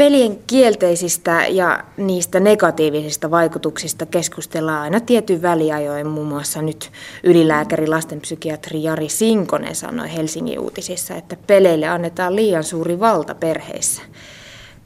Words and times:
Pelien 0.00 0.38
kielteisistä 0.46 1.46
ja 1.46 1.84
niistä 1.96 2.40
negatiivisista 2.40 3.30
vaikutuksista 3.30 4.06
keskustellaan 4.06 4.82
aina 4.82 5.00
tietyn 5.00 5.42
väliajoin. 5.42 6.06
Muun 6.06 6.26
muassa 6.26 6.62
nyt 6.62 6.90
ylilääkäri 7.24 7.86
lastenpsykiatri 7.86 8.82
Jari 8.82 9.08
Sinkonen 9.08 9.74
sanoi 9.74 10.12
Helsingin 10.12 10.58
uutisissa, 10.58 11.14
että 11.14 11.36
peleille 11.46 11.88
annetaan 11.88 12.36
liian 12.36 12.64
suuri 12.64 13.00
valta 13.00 13.34
perheissä. 13.34 14.02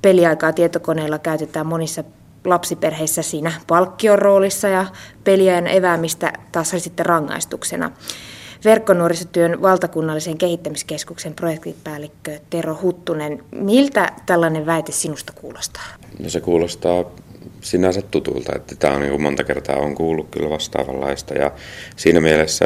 Peliaikaa 0.02 0.52
tietokoneella 0.52 1.18
käytetään 1.18 1.66
monissa 1.66 2.04
lapsiperheissä 2.44 3.22
siinä 3.22 3.52
palkkion 3.66 4.18
roolissa 4.18 4.68
ja 4.68 4.86
pelien 5.24 5.66
eväämistä 5.66 6.32
taas 6.52 6.74
sitten 6.78 7.06
rangaistuksena. 7.06 7.90
Verkkonuorisotyön 8.64 9.62
valtakunnallisen 9.62 10.38
kehittämiskeskuksen 10.38 11.34
projektipäällikkö 11.34 12.38
Tero 12.50 12.78
Huttunen. 12.82 13.44
Miltä 13.54 14.12
tällainen 14.26 14.66
väite 14.66 14.92
sinusta 14.92 15.32
kuulostaa? 15.32 15.86
No 16.18 16.28
se 16.28 16.40
kuulostaa 16.40 17.04
sinänsä 17.60 18.02
tutulta, 18.02 18.52
että 18.56 18.76
tämä 18.76 18.94
on 18.94 19.00
niin 19.00 19.22
monta 19.22 19.44
kertaa 19.44 19.76
on 19.76 19.94
kuullut 19.94 20.28
kyllä 20.30 20.50
vastaavanlaista 20.50 21.34
ja 21.34 21.52
siinä 21.96 22.20
mielessä 22.20 22.64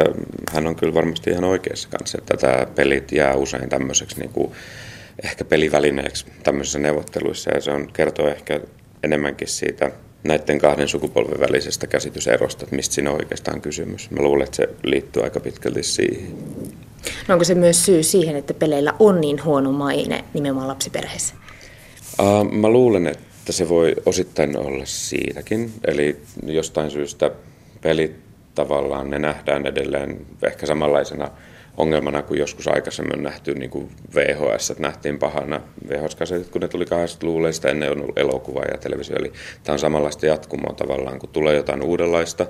hän 0.52 0.66
on 0.66 0.76
kyllä 0.76 0.94
varmasti 0.94 1.30
ihan 1.30 1.44
oikeassa 1.44 1.88
kanssa, 1.88 2.18
että 2.18 2.36
tämä 2.36 2.66
pelit 2.74 3.12
jää 3.12 3.34
usein 3.34 3.68
tämmöiseksi 3.68 4.20
niin 4.20 4.32
kuin 4.32 4.52
ehkä 5.22 5.44
pelivälineeksi 5.44 6.26
tämmöisissä 6.42 6.78
neuvotteluissa 6.78 7.50
ja 7.50 7.60
se 7.60 7.70
on, 7.70 7.88
kertoo 7.92 8.28
ehkä 8.28 8.60
enemmänkin 9.02 9.48
siitä 9.48 9.90
näiden 10.24 10.58
kahden 10.58 10.88
sukupolven 10.88 11.40
välisestä 11.40 11.86
käsityserosta, 11.86 12.64
että 12.64 12.76
mistä 12.76 12.94
siinä 12.94 13.10
on 13.10 13.16
oikeastaan 13.16 13.60
kysymys. 13.60 14.10
Mä 14.10 14.22
luulen, 14.22 14.44
että 14.44 14.56
se 14.56 14.68
liittyy 14.84 15.22
aika 15.22 15.40
pitkälti 15.40 15.82
siihen. 15.82 16.38
No 17.28 17.32
onko 17.34 17.44
se 17.44 17.54
myös 17.54 17.84
syy 17.84 18.02
siihen, 18.02 18.36
että 18.36 18.54
peleillä 18.54 18.94
on 18.98 19.20
niin 19.20 19.44
huono 19.44 19.72
maine 19.72 20.24
nimenomaan 20.34 20.68
lapsiperheessä? 20.68 21.34
Uh, 22.20 22.52
mä 22.52 22.68
luulen, 22.68 23.06
että 23.06 23.52
se 23.52 23.68
voi 23.68 23.94
osittain 24.06 24.56
olla 24.56 24.84
siitäkin. 24.84 25.72
Eli 25.86 26.16
jostain 26.46 26.90
syystä 26.90 27.30
pelit 27.80 28.16
tavallaan 28.54 29.10
ne 29.10 29.18
nähdään 29.18 29.66
edelleen 29.66 30.26
ehkä 30.46 30.66
samanlaisena 30.66 31.30
ongelmana 31.78 32.22
kuin 32.22 32.40
joskus 32.40 32.68
aikaisemmin 32.68 33.16
on 33.16 33.22
nähty 33.22 33.54
niin 33.54 33.70
kuin 33.70 33.90
VHS, 34.14 34.70
että 34.70 34.82
nähtiin 34.82 35.18
pahana 35.18 35.60
VHS-kasetit, 35.88 36.50
kun 36.50 36.60
ne 36.60 36.68
tuli 36.68 36.84
80-luvulle, 36.84 37.52
sitä 37.52 37.68
ennen 37.68 37.90
on 37.90 38.00
ollut 38.00 38.18
elokuva 38.18 38.62
ja 38.62 38.78
televisio. 38.78 39.16
Eli 39.16 39.32
tämä 39.64 39.74
on 39.74 39.78
samanlaista 39.78 40.26
jatkumoa 40.26 40.74
tavallaan, 40.74 41.18
kun 41.18 41.28
tulee 41.28 41.56
jotain 41.56 41.82
uudenlaista, 41.82 42.46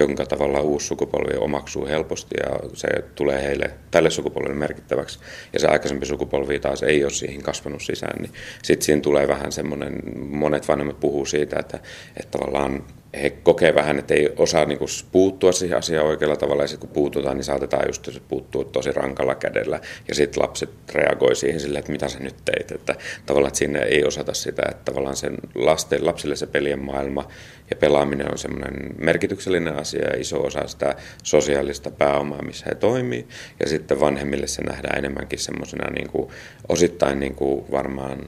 jonka 0.00 0.26
tavallaan 0.26 0.64
uusi 0.64 0.86
sukupolvi 0.86 1.36
omaksuu 1.36 1.86
helposti 1.86 2.34
ja 2.46 2.68
se 2.74 2.88
tulee 3.14 3.42
heille 3.42 3.70
tälle 3.90 4.10
sukupolvelle 4.10 4.56
merkittäväksi. 4.56 5.18
Ja 5.52 5.60
se 5.60 5.66
aikaisempi 5.66 6.06
sukupolvi 6.06 6.58
taas 6.58 6.82
ei 6.82 7.04
ole 7.04 7.12
siihen 7.12 7.42
kasvanut 7.42 7.82
sisään, 7.82 8.22
niin 8.22 8.32
sitten 8.62 8.84
siinä 8.84 9.02
tulee 9.02 9.28
vähän 9.28 9.52
semmoinen, 9.52 10.02
monet 10.18 10.68
vanhemmat 10.68 11.00
puhuu 11.00 11.26
siitä, 11.26 11.58
että, 11.58 11.78
että 12.16 12.38
tavallaan 12.38 12.84
he 13.22 13.30
kokee 13.30 13.74
vähän, 13.74 13.98
että 13.98 14.14
ei 14.14 14.32
osaa 14.36 14.64
niin 14.64 14.78
kuin, 14.78 14.88
puuttua 15.12 15.52
siihen 15.52 15.78
asiaan 15.78 16.06
oikealla 16.06 16.36
tavalla, 16.36 16.62
ja 16.62 16.68
sitten 16.68 16.88
kun 16.88 16.94
puututaan, 16.94 17.36
niin 17.36 17.44
saatetaan 17.44 17.86
just 17.86 18.04
se 18.04 18.20
puuttua 18.28 18.64
tosi 18.64 18.92
rankalla 18.92 19.34
kädellä, 19.34 19.80
ja 20.08 20.14
sitten 20.14 20.42
lapset 20.42 20.70
reagoi 20.92 21.36
siihen 21.36 21.60
silleen, 21.60 21.80
että 21.80 21.92
mitä 21.92 22.08
sä 22.08 22.18
nyt 22.18 22.34
teit, 22.44 22.72
että 22.72 22.94
tavallaan 23.26 23.48
että 23.48 23.58
sinne 23.58 23.82
ei 23.82 24.04
osata 24.04 24.34
sitä, 24.34 24.62
että 24.70 24.84
tavallaan 24.84 25.16
sen 25.16 25.36
lasten, 25.54 26.06
lapsille 26.06 26.36
se 26.36 26.46
pelien 26.46 26.84
maailma 26.84 27.28
ja 27.70 27.76
pelaaminen 27.76 28.32
on 28.32 28.38
semmoinen 28.38 28.94
merkityksellinen 28.98 29.76
asia 29.76 29.85
ja 29.94 30.20
iso 30.20 30.42
osa 30.42 30.68
sitä 30.68 30.94
sosiaalista 31.22 31.90
pääomaa, 31.90 32.42
missä 32.42 32.64
he 32.68 32.74
toimii, 32.74 33.28
ja 33.60 33.68
sitten 33.68 34.00
vanhemmille 34.00 34.46
se 34.46 34.62
nähdään 34.62 34.98
enemmänkin 34.98 35.38
semmoisena 35.38 35.90
niin 35.90 36.10
kuin, 36.10 36.30
osittain 36.68 37.20
niin 37.20 37.34
kuin 37.34 37.64
varmaan 37.70 38.18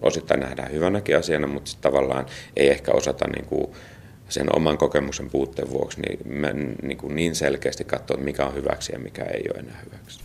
osittain 0.00 0.40
nähdään 0.40 0.72
hyvänäkin 0.72 1.18
asiana, 1.18 1.46
mutta 1.46 1.70
tavallaan 1.80 2.26
ei 2.56 2.70
ehkä 2.70 2.92
osata 2.92 3.24
niin 3.36 3.44
kuin, 3.44 3.66
sen 4.28 4.56
oman 4.56 4.78
kokemuksen 4.78 5.30
puutteen 5.30 5.70
vuoksi 5.70 6.00
niin, 6.00 6.18
mä, 6.40 6.52
niin, 6.82 6.98
kuin 6.98 7.16
niin 7.16 7.34
selkeästi 7.34 7.84
katsoa, 7.84 8.14
että 8.14 8.24
mikä 8.24 8.46
on 8.46 8.54
hyväksi 8.54 8.92
ja 8.92 8.98
mikä 8.98 9.24
ei 9.24 9.44
ole 9.54 9.58
enää 9.58 9.80
hyväksi. 9.84 10.20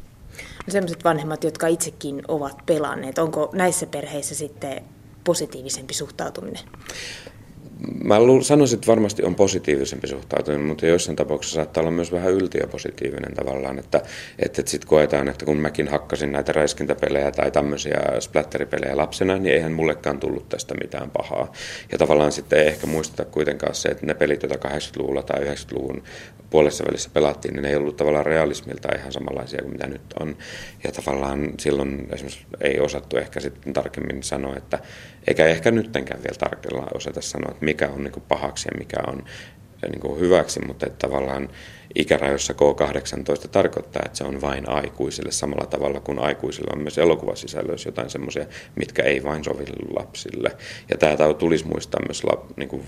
No 0.68 0.72
sellaiset 0.72 1.04
vanhemmat, 1.04 1.44
jotka 1.44 1.68
itsekin 1.68 2.22
ovat 2.28 2.66
pelanneet, 2.66 3.18
onko 3.18 3.50
näissä 3.54 3.86
perheissä 3.86 4.36
sitten 4.36 4.84
positiivisempi 5.24 5.94
suhtautuminen? 5.94 6.64
Mä 8.04 8.16
sanoisin, 8.42 8.78
että 8.78 8.88
varmasti 8.88 9.24
on 9.24 9.36
positiivisempi 9.36 10.08
suhtautuminen, 10.08 10.68
mutta 10.68 10.86
joissain 10.86 11.16
tapauksissa 11.16 11.56
saattaa 11.56 11.82
olla 11.82 11.92
myös 11.92 12.12
vähän 12.12 12.32
yltiöpositiivinen 12.32 13.34
tavallaan, 13.34 13.80
että, 13.80 13.98
että, 13.98 14.62
että 14.62 14.72
sitten 14.72 14.88
koetaan, 14.88 15.28
että 15.28 15.46
kun 15.46 15.58
mäkin 15.58 15.88
hakkasin 15.88 16.32
näitä 16.32 16.52
räiskintäpelejä 16.52 17.32
tai 17.32 17.52
tämmöisiä 17.52 18.00
splatteripelejä 18.20 18.98
lapsena, 18.98 19.38
niin 19.38 19.56
eihän 19.56 19.72
mullekaan 19.72 20.20
tullut 20.20 20.50
tästä 20.50 20.76
mitään 20.84 21.10
pahaa. 21.10 21.52
Ja 21.92 21.98
tavallaan 21.98 22.32
sitten 22.32 22.60
ei 22.60 22.68
ehkä 22.68 22.88
muisteta 22.88 23.26
kuitenkaan 23.26 23.76
se, 23.76 23.90
että 23.90 24.06
ne 24.06 24.14
pelit, 24.14 24.44
joita 24.44 24.70
80-luvulla 24.70 25.24
tai 25.24 25.42
90-luvun 25.42 26.04
puolessa 26.50 26.86
välissä 26.88 27.10
pelattiin, 27.14 27.54
niin 27.54 27.64
ne 27.64 27.70
ei 27.70 27.76
ollut 27.76 27.98
tavallaan 27.98 28.26
realismilta 28.26 28.96
ihan 28.98 29.12
samanlaisia 29.12 29.62
kuin 29.62 29.72
mitä 29.72 29.88
nyt 29.88 30.14
on. 30.20 30.38
Ja 30.84 30.92
tavallaan 30.92 31.54
silloin 31.60 32.08
esimerkiksi 32.12 32.46
ei 32.62 32.80
osattu 32.80 33.18
ehkä 33.18 33.40
sitten 33.40 33.74
tarkemmin 33.74 34.24
sanoa, 34.24 34.56
että 34.56 34.80
eikä 35.28 35.46
ehkä 35.46 35.72
nyttenkään 35.72 36.24
vielä 36.24 36.38
tarkemmin 36.40 36.84
osata 36.94 37.22
sanoa, 37.22 37.52
että 37.52 37.66
mikä 37.66 37.90
on 37.90 38.04
niin 38.04 38.24
pahaksi 38.28 38.70
ja 38.72 38.78
mikä 38.80 38.98
on 39.08 39.24
niin 39.90 40.00
kuin 40.02 40.20
hyväksi, 40.20 40.60
mutta 40.66 40.86
että 40.86 41.08
tavallaan 41.08 41.50
ikärajoissa 41.96 42.54
K18 42.54 43.48
tarkoittaa, 43.48 44.02
että 44.06 44.18
se 44.18 44.24
on 44.24 44.42
vain 44.42 44.70
aikuisille 44.70 45.32
samalla 45.32 45.66
tavalla 45.66 46.00
kuin 46.00 46.20
aikuisilla 46.20 46.74
on 46.76 46.82
myös 46.82 46.98
elokuvasisällöissä 46.98 47.88
jotain 47.88 48.10
semmoisia, 48.10 48.46
mitkä 48.76 49.04
ei 49.04 49.24
vain 49.24 49.44
sovi 49.44 49.66
lapsille. 49.96 50.52
Ja 50.90 50.98
tämä 50.98 51.34
tulisi 51.34 51.68
muistaa 51.68 52.02
myös 52.08 52.24
la, 52.24 52.46
niin 52.58 52.70
kuin 52.70 52.84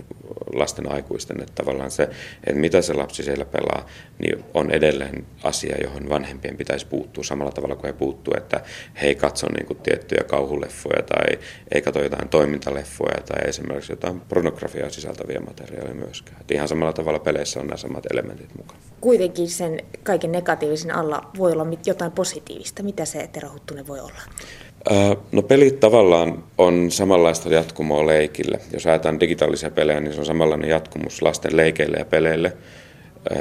lasten 0.54 0.92
aikuisten, 0.92 1.42
että 1.42 1.62
tavallaan 1.64 1.90
se, 1.90 2.02
että 2.46 2.60
mitä 2.60 2.82
se 2.82 2.92
lapsi 2.94 3.22
siellä 3.22 3.44
pelaa, 3.44 3.86
niin 4.18 4.44
on 4.54 4.70
edelleen 4.70 5.26
asia, 5.42 5.76
johon 5.82 6.08
vanhempien 6.08 6.56
pitäisi 6.56 6.86
puuttua 6.86 7.24
samalla 7.24 7.52
tavalla 7.52 7.76
kuin 7.76 7.86
he 7.86 7.92
puuttuu, 7.92 8.34
että 8.36 8.60
he 9.02 9.06
ei 9.06 9.14
katso 9.14 9.46
niin 9.46 9.66
kuin 9.66 9.78
tiettyjä 9.78 10.24
kauhuleffoja 10.24 11.02
tai 11.02 11.38
ei 11.74 11.82
katso 11.82 12.02
jotain 12.02 12.28
toimintaleffoja 12.28 13.22
tai 13.26 13.48
esimerkiksi 13.48 13.92
jotain 13.92 14.20
pornografiaa 14.20 14.90
sisältäviä 14.90 15.40
materiaaleja 15.40 15.94
myöskään. 15.94 16.40
Että 16.40 16.54
ihan 16.54 16.68
samalla 16.68 16.92
tavalla 16.92 17.18
peleissä 17.18 17.60
on 17.60 17.66
nämä 17.66 17.76
samat 17.76 18.06
elementit 18.10 18.54
mukana 18.56 18.80
kuitenkin 19.00 19.48
sen 19.48 19.80
kaiken 20.02 20.32
negatiivisen 20.32 20.94
alla 20.94 21.30
voi 21.38 21.52
olla 21.52 21.66
jotain 21.86 22.12
positiivista. 22.12 22.82
Mitä 22.82 23.04
se 23.04 23.28
terahuttunen 23.32 23.86
voi 23.86 24.00
olla? 24.00 24.20
No 25.32 25.42
pelit 25.42 25.80
tavallaan 25.80 26.44
on 26.58 26.90
samanlaista 26.90 27.48
jatkumoa 27.48 28.06
leikille. 28.06 28.60
Jos 28.72 28.86
ajatellaan 28.86 29.20
digitaalisia 29.20 29.70
pelejä, 29.70 30.00
niin 30.00 30.14
se 30.14 30.20
on 30.20 30.26
samanlainen 30.26 30.70
jatkumus 30.70 31.22
lasten 31.22 31.56
leikeille 31.56 31.96
ja 31.96 32.04
peleille, 32.04 32.52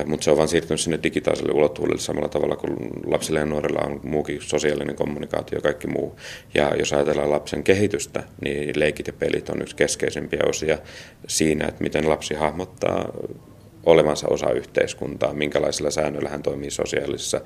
mutta 0.05 0.23
se 0.23 0.31
on 0.31 0.37
vain 0.37 0.49
siirtynyt 0.49 0.79
sinne 0.79 0.99
digitaaliselle 1.03 1.53
ulottuvuudelle 1.53 2.01
samalla 2.01 2.29
tavalla 2.29 2.55
kuin 2.55 2.75
lapsilla 3.05 3.39
ja 3.39 3.45
nuorilla 3.45 3.81
on 3.85 3.99
muukin 4.03 4.41
sosiaalinen 4.41 4.95
kommunikaatio 4.95 5.57
ja 5.57 5.61
kaikki 5.61 5.87
muu. 5.87 6.15
Ja 6.53 6.75
jos 6.79 6.93
ajatellaan 6.93 7.31
lapsen 7.31 7.63
kehitystä, 7.63 8.23
niin 8.41 8.79
leikit 8.79 9.07
ja 9.07 9.13
pelit 9.13 9.49
on 9.49 9.61
yksi 9.61 9.75
keskeisimpiä 9.75 10.43
osia 10.49 10.77
siinä, 11.27 11.67
että 11.67 11.83
miten 11.83 12.09
lapsi 12.09 12.33
hahmottaa 12.33 13.11
olevansa 13.85 14.27
osa 14.29 14.51
yhteiskuntaa, 14.51 15.33
minkälaisilla 15.33 15.91
säännöillä 15.91 16.29
hän 16.29 16.43
toimii 16.43 16.71
sosiaalisissa 16.71 17.41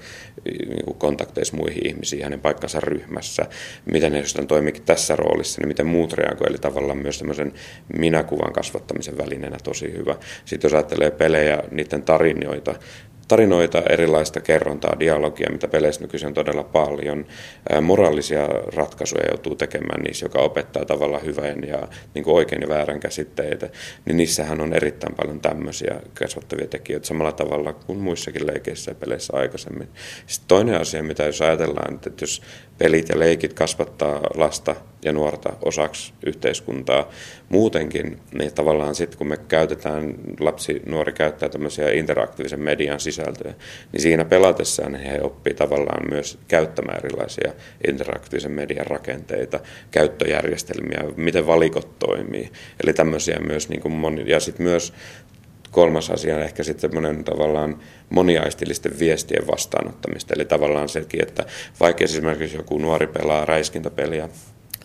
niin 0.46 0.96
kontakteissa 0.98 1.58
muihin 1.58 1.88
ihmisiin, 1.88 2.24
hänen 2.24 2.40
paikkansa 2.40 2.80
ryhmässä, 2.80 3.46
miten 3.92 4.16
jos 4.16 4.36
hän 4.36 4.48
toimiikin 4.48 4.84
tässä 4.84 5.16
roolissa, 5.16 5.62
niin 5.62 5.68
miten 5.68 5.88
muut 5.88 6.14
reagoivat, 6.14 6.50
eli 6.50 6.58
tavallaan 6.58 6.98
myös 6.98 7.18
tämmöisen 7.18 7.54
minäkuvan 7.98 8.54
kasvattamisen 8.54 9.18
välineenä 9.18 9.58
tosi 9.64 9.94
hyvä. 9.94 10.16
Sitten 10.46 10.68
jos 10.68 10.74
ajattelee 10.74 11.12
pelejä, 11.12 11.64
niiden 11.72 12.04
tarinoita, 12.04 12.76
tarinoita, 13.30 13.84
erilaista 13.90 14.42
kerrontaa, 14.42 15.00
dialogia, 15.00 15.52
mitä 15.52 15.68
peleissä 15.68 16.02
nykyisin 16.02 16.28
on 16.28 16.34
todella 16.34 16.64
paljon. 16.64 17.26
Moraalisia 17.82 18.48
ratkaisuja 18.76 19.28
joutuu 19.28 19.56
tekemään 19.56 20.02
niissä, 20.02 20.26
joka 20.26 20.40
opettaa 20.40 20.86
tavallaan 20.86 21.26
hyvän 21.26 21.64
ja 21.68 21.88
niin 22.14 22.24
kuin 22.24 22.36
oikein 22.36 22.62
ja 22.62 22.68
väärän 22.68 23.00
käsitteitä. 23.00 23.70
Niin 24.06 24.18
niissähän 24.18 24.62
on 24.62 24.74
erittäin 24.74 25.16
paljon 25.16 25.42
tämmöisiä 25.42 26.02
kasvattavia 26.14 26.68
tekijöitä 26.68 27.08
samalla 27.08 27.32
tavalla 27.32 27.74
kuin 27.74 28.00
muissakin 28.00 28.48
leikeissä 28.48 28.92
ja 28.92 28.96
peleissä 28.96 29.38
aikaisemmin. 29.38 29.88
Sitten 30.28 30.48
toinen 30.48 30.82
asia, 30.82 31.04
mitä 31.04 31.24
jos 31.24 31.42
ajatellaan, 31.42 31.94
että 31.94 32.12
jos 32.22 32.42
pelit 32.78 33.10
ja 33.10 33.20
leikit 33.20 33.54
kasvattaa 33.54 34.22
lasta 34.36 34.76
ja 35.06 35.14
nuorta 35.14 35.54
osaksi 35.62 36.14
yhteiskuntaa 36.26 37.10
muutenkin, 37.50 38.20
niin 38.40 38.54
tavallaan 38.54 38.96
sitten 38.96 39.18
kun 39.18 39.28
me 39.28 39.38
käytetään, 39.38 40.14
lapsi, 40.40 40.82
nuori 40.86 41.14
käyttää 41.14 41.50
tämmöisiä 41.50 41.92
interaktiivisen 41.92 42.60
median 42.60 43.00
sisältöjä, 43.00 43.54
niin 43.92 44.02
siinä 44.02 44.26
pelatessaan 44.26 44.96
he 44.96 45.22
oppii 45.22 45.54
tavallaan 45.54 46.10
myös 46.10 46.40
käyttämään 46.48 47.00
erilaisia 47.06 47.52
interaktiivisen 47.88 48.52
median 48.52 48.88
rakenteita, 48.88 49.60
käyttöjärjestelmiä, 49.92 51.04
miten 51.16 51.48
valikot 51.48 52.00
toimii. 52.00 52.52
Eli 52.84 52.94
tämmöisiä 52.94 53.40
myös, 53.40 53.70
niin 53.70 53.82
kuin 53.82 53.94
moni, 53.94 54.24
ja 54.30 54.40
sitten 54.40 54.66
myös 54.66 54.94
kolmas 55.72 56.10
asia 56.10 56.36
on 56.36 56.42
ehkä 56.42 56.64
sitten 56.64 56.92
semmoinen 56.92 57.24
tavallaan 57.24 57.80
moniaistillisten 58.10 59.00
viestien 59.00 59.48
vastaanottamista. 59.48 60.34
Eli 60.34 60.46
tavallaan 60.46 60.90
sekin, 60.90 61.22
että 61.22 61.46
vaikka 61.80 62.04
esimerkiksi 62.04 62.58
joku 62.58 62.78
nuori 62.78 63.08
pelaa 63.08 63.46
räiskintäpeliä 63.46 64.30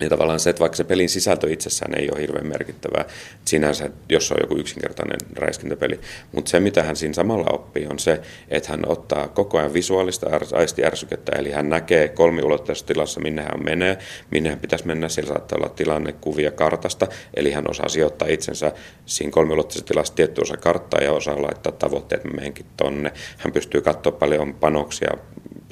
niin 0.00 0.10
tavallaan 0.10 0.40
se, 0.40 0.50
että 0.50 0.60
vaikka 0.60 0.76
se 0.76 0.84
pelin 0.84 1.08
sisältö 1.08 1.52
itsessään 1.52 2.00
ei 2.00 2.10
ole 2.10 2.20
hirveän 2.20 2.46
merkittävää, 2.46 3.04
sinänsä, 3.44 3.90
jos 4.08 4.32
on 4.32 4.38
joku 4.40 4.56
yksinkertainen 4.56 5.18
räiskintäpeli, 5.36 6.00
mutta 6.32 6.50
se, 6.50 6.60
mitä 6.60 6.82
hän 6.82 6.96
siinä 6.96 7.14
samalla 7.14 7.46
oppii, 7.52 7.86
on 7.86 7.98
se, 7.98 8.20
että 8.48 8.70
hän 8.70 8.80
ottaa 8.86 9.28
koko 9.28 9.58
ajan 9.58 9.74
visuaalista 9.74 10.26
aistiärsykettä, 10.52 11.32
eli 11.38 11.50
hän 11.50 11.68
näkee 11.68 12.08
kolmiulotteisessa 12.08 12.86
tilassa, 12.86 13.20
minne 13.20 13.42
hän 13.42 13.64
menee, 13.64 13.98
minne 14.30 14.50
hän 14.50 14.58
pitäisi 14.58 14.86
mennä, 14.86 15.08
siellä 15.08 15.32
saattaa 15.32 15.58
olla 15.58 15.68
tilannekuvia 15.68 16.50
kartasta, 16.50 17.06
eli 17.34 17.52
hän 17.52 17.70
osaa 17.70 17.88
sijoittaa 17.88 18.28
itsensä 18.28 18.72
siinä 19.06 19.32
kolmiulotteisessa 19.32 19.86
tilassa 19.86 20.14
tietty 20.14 20.40
osa 20.40 20.56
karttaa 20.56 21.00
ja 21.00 21.12
osaa 21.12 21.42
laittaa 21.42 21.72
tavoitteet, 21.72 22.24
menenkin 22.24 22.66
tonne. 22.76 23.12
Hän 23.38 23.52
pystyy 23.52 23.80
katsoa 23.80 24.12
paljon 24.12 24.54
panoksia 24.54 25.10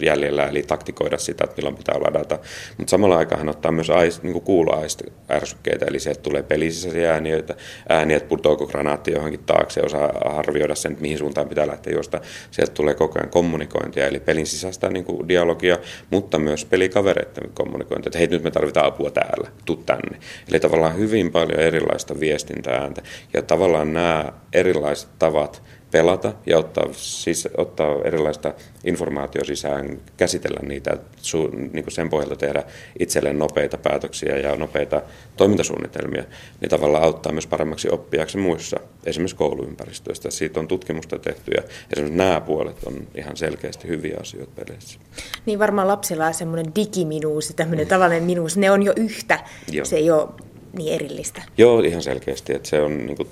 jäljellä, 0.03 0.47
eli 0.47 0.63
taktikoida 0.63 1.19
sitä, 1.19 1.45
että 1.45 1.57
milloin 1.57 1.77
pitää 1.77 2.01
ladata. 2.01 2.39
Mutta 2.79 2.91
samalla 2.91 3.17
aikaan 3.17 3.49
ottaa 3.49 3.73
myös 3.73 3.91
ais, 3.91 4.23
niin 4.23 4.43
kuuloärsykkeitä, 4.43 5.87
eli 5.87 6.01
sieltä 6.01 6.21
tulee 6.21 6.43
pelisisäisiä 6.43 7.13
ääniä, 7.13 7.43
ääniä, 7.89 8.17
että 8.17 8.29
putoako 8.29 8.67
granaatti 8.67 9.13
johonkin 9.13 9.45
taakse, 9.45 9.81
osaa 9.81 10.13
arvioida 10.25 10.75
sen, 10.75 10.93
että 10.93 11.03
mihin 11.03 11.19
suuntaan 11.19 11.49
pitää 11.49 11.67
lähteä 11.67 11.93
josta. 11.93 12.21
Sieltä 12.51 12.73
tulee 12.73 12.95
koko 12.95 13.19
ajan 13.19 13.31
kommunikointia, 13.31 14.07
eli 14.07 14.21
pelin 14.21 14.47
sisäistä 14.47 14.89
niin 14.89 15.05
kuin 15.05 15.29
dialogia, 15.29 15.79
mutta 16.11 16.39
myös 16.39 16.65
pelikavereiden 16.65 17.51
kommunikointia, 17.55 18.09
että 18.09 18.19
hei 18.19 18.27
nyt 18.27 18.43
me 18.43 18.51
tarvitaan 18.51 18.87
apua 18.87 19.11
täällä, 19.11 19.51
tuu 19.65 19.77
tänne. 19.77 20.19
Eli 20.49 20.61
tavallaan 20.61 20.99
hyvin 20.99 21.33
paljon 21.33 21.61
erilaista 21.61 22.21
viestintääntä, 22.21 23.03
ja 23.35 23.43
tavallaan 23.43 23.93
nämä 23.93 24.33
erilaiset 24.53 25.09
tavat 25.19 25.63
pelata 25.93 26.33
ja 26.47 26.59
ottaa, 26.59 26.85
siis, 26.93 27.49
ottaa 27.57 27.97
erilaista 28.05 28.55
informaatiota 28.85 29.47
sisään, 29.47 29.99
käsitellä 30.17 30.61
niitä, 30.69 30.97
su, 31.17 31.47
niin 31.49 31.85
kuin 31.85 31.93
sen 31.93 32.11
pohjalta 32.11 32.37
tehdä 32.37 32.63
itselleen 32.99 33.39
nopeita 33.39 33.79
päätöksiä 33.79 34.37
ja 34.37 34.57
nopeita 34.57 35.03
toimintasuunnitelmia, 35.37 36.25
niin 36.61 36.71
tavallaan 36.71 37.05
auttaa 37.05 37.33
myös 37.33 37.47
paremmaksi 37.47 37.89
oppijaksi 37.91 38.39
muissa, 38.39 38.81
esimerkiksi 39.07 39.37
kouluympäristöistä. 39.37 40.31
Siitä 40.31 40.61
on 40.61 40.69
tutkimusta 40.69 41.19
tehty 41.19 41.51
ja 41.57 41.63
esimerkiksi 41.93 42.19
nämä 42.19 42.41
puolet 42.41 42.85
on 42.85 43.07
ihan 43.15 43.37
selkeästi 43.37 43.89
hyviä 43.89 44.17
asioita 44.21 44.53
peleissä. 44.65 44.99
Niin 45.47 45.59
varmaan 45.59 45.89
lapsilla 45.89 46.27
on 46.27 46.35
semmoinen 46.35 46.75
digiminuus 46.75 47.49
ja 47.49 47.55
tämmöinen 47.55 47.87
tavallinen 47.87 48.25
minuus, 48.25 48.57
ne 48.57 48.71
on 48.71 48.83
jo 48.83 48.93
yhtä, 48.97 49.41
Joo. 49.73 49.85
se 49.85 49.97
ei 49.97 50.11
ole 50.11 50.29
niin 50.77 50.95
erillistä. 50.95 51.43
Joo, 51.59 51.81
ihan 51.81 52.03
selkeästi, 52.03 52.55
että 52.55 52.69
se 52.69 52.81
on 52.81 53.07
niin 53.07 53.17
kuin 53.17 53.29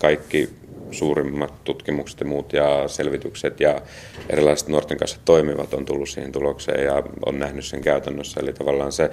kaikki 0.00 0.50
suurimmat 0.94 1.64
tutkimukset 1.64 2.20
ja 2.20 2.26
muut 2.26 2.52
ja 2.52 2.88
selvitykset 2.88 3.60
ja 3.60 3.80
erilaiset 4.28 4.68
nuorten 4.68 4.98
kanssa 4.98 5.18
toimivat 5.24 5.74
on 5.74 5.84
tullut 5.84 6.08
siihen 6.08 6.32
tulokseen 6.32 6.84
ja 6.84 7.02
on 7.26 7.38
nähnyt 7.38 7.64
sen 7.64 7.80
käytännössä. 7.80 8.40
Eli 8.40 8.52
tavallaan 8.52 8.92
se, 8.92 9.10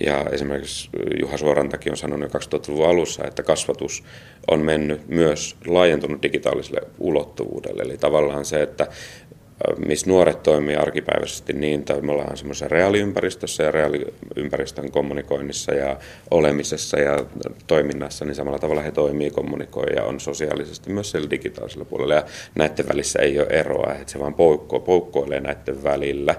ja 0.00 0.24
esimerkiksi 0.32 0.90
Juha 1.20 1.36
Suorantakin 1.36 1.92
on 1.92 1.96
sanonut 1.96 2.32
jo 2.34 2.40
2000-luvun 2.58 2.88
alussa, 2.88 3.24
että 3.24 3.42
kasvatus 3.42 4.04
on 4.50 4.60
mennyt 4.60 5.08
myös 5.08 5.56
laajentunut 5.66 6.22
digitaaliselle 6.22 6.80
ulottuvuudelle. 6.98 7.82
Eli 7.82 7.96
tavallaan 7.96 8.44
se, 8.44 8.62
että 8.62 8.86
missä 9.86 10.06
nuoret 10.06 10.42
toimii 10.42 10.76
arkipäiväisesti 10.76 11.52
niin, 11.52 11.80
että 11.80 12.00
me 12.00 12.12
ollaan 12.12 12.36
semmoisessa 12.36 12.68
reaaliympäristössä 12.68 13.62
ja 13.62 13.70
reaaliympäristön 13.70 14.90
kommunikoinnissa 14.90 15.74
ja 15.74 15.96
olemisessa 16.30 16.98
ja 16.98 17.24
toiminnassa, 17.66 18.24
niin 18.24 18.34
samalla 18.34 18.58
tavalla 18.58 18.82
he 18.82 18.90
toimii, 18.90 19.30
kommunikoi 19.30 19.86
ja 19.96 20.04
on 20.04 20.20
sosiaalisesti 20.20 20.92
myös 20.92 21.10
siellä 21.10 21.30
digitaalisella 21.30 21.84
puolella. 21.84 22.14
Ja 22.14 22.24
näiden 22.54 22.88
välissä 22.88 23.18
ei 23.18 23.38
ole 23.38 23.46
eroa, 23.46 23.94
että 23.94 24.12
se 24.12 24.18
vaan 24.18 24.34
poukko, 24.34 24.80
poukkoilee 24.80 25.40
näiden 25.40 25.82
välillä 25.82 26.34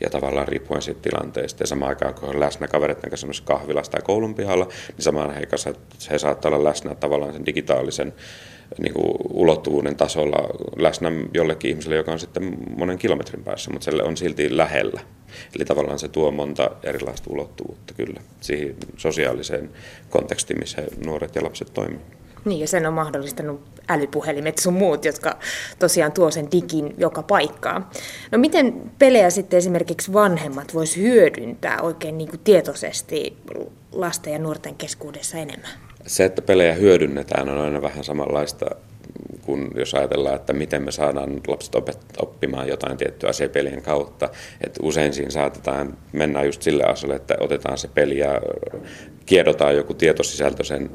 ja 0.00 0.10
tavallaan 0.10 0.48
riippuen 0.48 0.82
siitä 0.82 1.00
tilanteesta. 1.02 1.62
Ja 1.62 1.66
samaan 1.66 1.88
aikaan, 1.88 2.14
kun 2.14 2.28
on 2.28 2.40
läsnä 2.40 2.68
kavereiden 2.68 3.10
kanssa 3.10 3.42
kahvilassa 3.44 3.92
tai 3.92 4.02
koulun 4.02 4.34
pihalla, 4.34 4.64
niin 4.64 5.04
samaan 5.04 5.30
aikaan 5.30 5.74
he 6.10 6.18
saattaa 6.18 6.52
olla 6.52 6.64
läsnä 6.64 6.94
tavallaan 6.94 7.32
sen 7.32 7.46
digitaalisen 7.46 8.12
niin 8.78 8.94
kuin 8.94 9.14
ulottuvuuden 9.30 9.96
tasolla 9.96 10.38
läsnä 10.76 11.12
jollekin 11.34 11.70
ihmiselle, 11.70 11.96
joka 11.96 12.12
on 12.12 12.18
sitten 12.18 12.56
monen 12.76 12.98
kilometrin 12.98 13.44
päässä, 13.44 13.70
mutta 13.70 13.84
se 13.84 14.02
on 14.02 14.16
silti 14.16 14.56
lähellä. 14.56 15.00
Eli 15.56 15.64
tavallaan 15.64 15.98
se 15.98 16.08
tuo 16.08 16.30
monta 16.30 16.70
erilaista 16.82 17.30
ulottuvuutta 17.30 17.94
kyllä 17.94 18.20
siihen 18.40 18.76
sosiaaliseen 18.96 19.70
kontekstiin, 20.10 20.60
missä 20.60 20.82
nuoret 21.06 21.34
ja 21.34 21.44
lapset 21.44 21.74
toimivat. 21.74 22.22
Niin, 22.44 22.60
ja 22.60 22.68
sen 22.68 22.86
on 22.86 22.94
mahdollistanut 22.94 23.60
älypuhelimet 23.88 24.58
sun 24.58 24.74
muut, 24.74 25.04
jotka 25.04 25.38
tosiaan 25.78 26.12
tuo 26.12 26.30
sen 26.30 26.48
digin 26.52 26.94
joka 26.98 27.22
paikkaan. 27.22 27.86
No 28.32 28.38
miten 28.38 28.92
pelejä 28.98 29.30
sitten 29.30 29.58
esimerkiksi 29.58 30.12
vanhemmat 30.12 30.74
vois 30.74 30.96
hyödyntää 30.96 31.80
oikein 31.80 32.18
niin 32.18 32.30
kuin 32.30 32.40
tietoisesti 32.40 33.36
lasten 33.92 34.32
ja 34.32 34.38
nuorten 34.38 34.74
keskuudessa 34.74 35.38
enemmän? 35.38 35.70
Se, 36.06 36.24
että 36.24 36.42
pelejä 36.42 36.72
hyödynnetään, 36.72 37.48
on 37.48 37.58
aina 37.58 37.82
vähän 37.82 38.04
samanlaista 38.04 38.66
kun 39.42 39.70
jos 39.74 39.94
ajatellaan, 39.94 40.36
että 40.36 40.52
miten 40.52 40.82
me 40.82 40.92
saadaan 40.92 41.40
lapset 41.48 41.74
oppimaan 42.18 42.68
jotain 42.68 42.96
tiettyä 42.96 43.30
asiaa 43.30 43.48
pelien 43.48 43.82
kautta. 43.82 44.28
Että 44.60 44.80
usein 44.82 45.12
siinä 45.12 45.30
saatetaan 45.30 45.98
mennä 46.12 46.44
just 46.44 46.62
sille 46.62 46.84
asialle, 46.84 47.16
että 47.16 47.36
otetaan 47.40 47.78
se 47.78 47.88
peli 47.88 48.18
ja 48.18 48.40
kiedotaan 49.26 49.76
joku 49.76 49.94
tietosisältö 49.94 50.64
sen, 50.64 50.90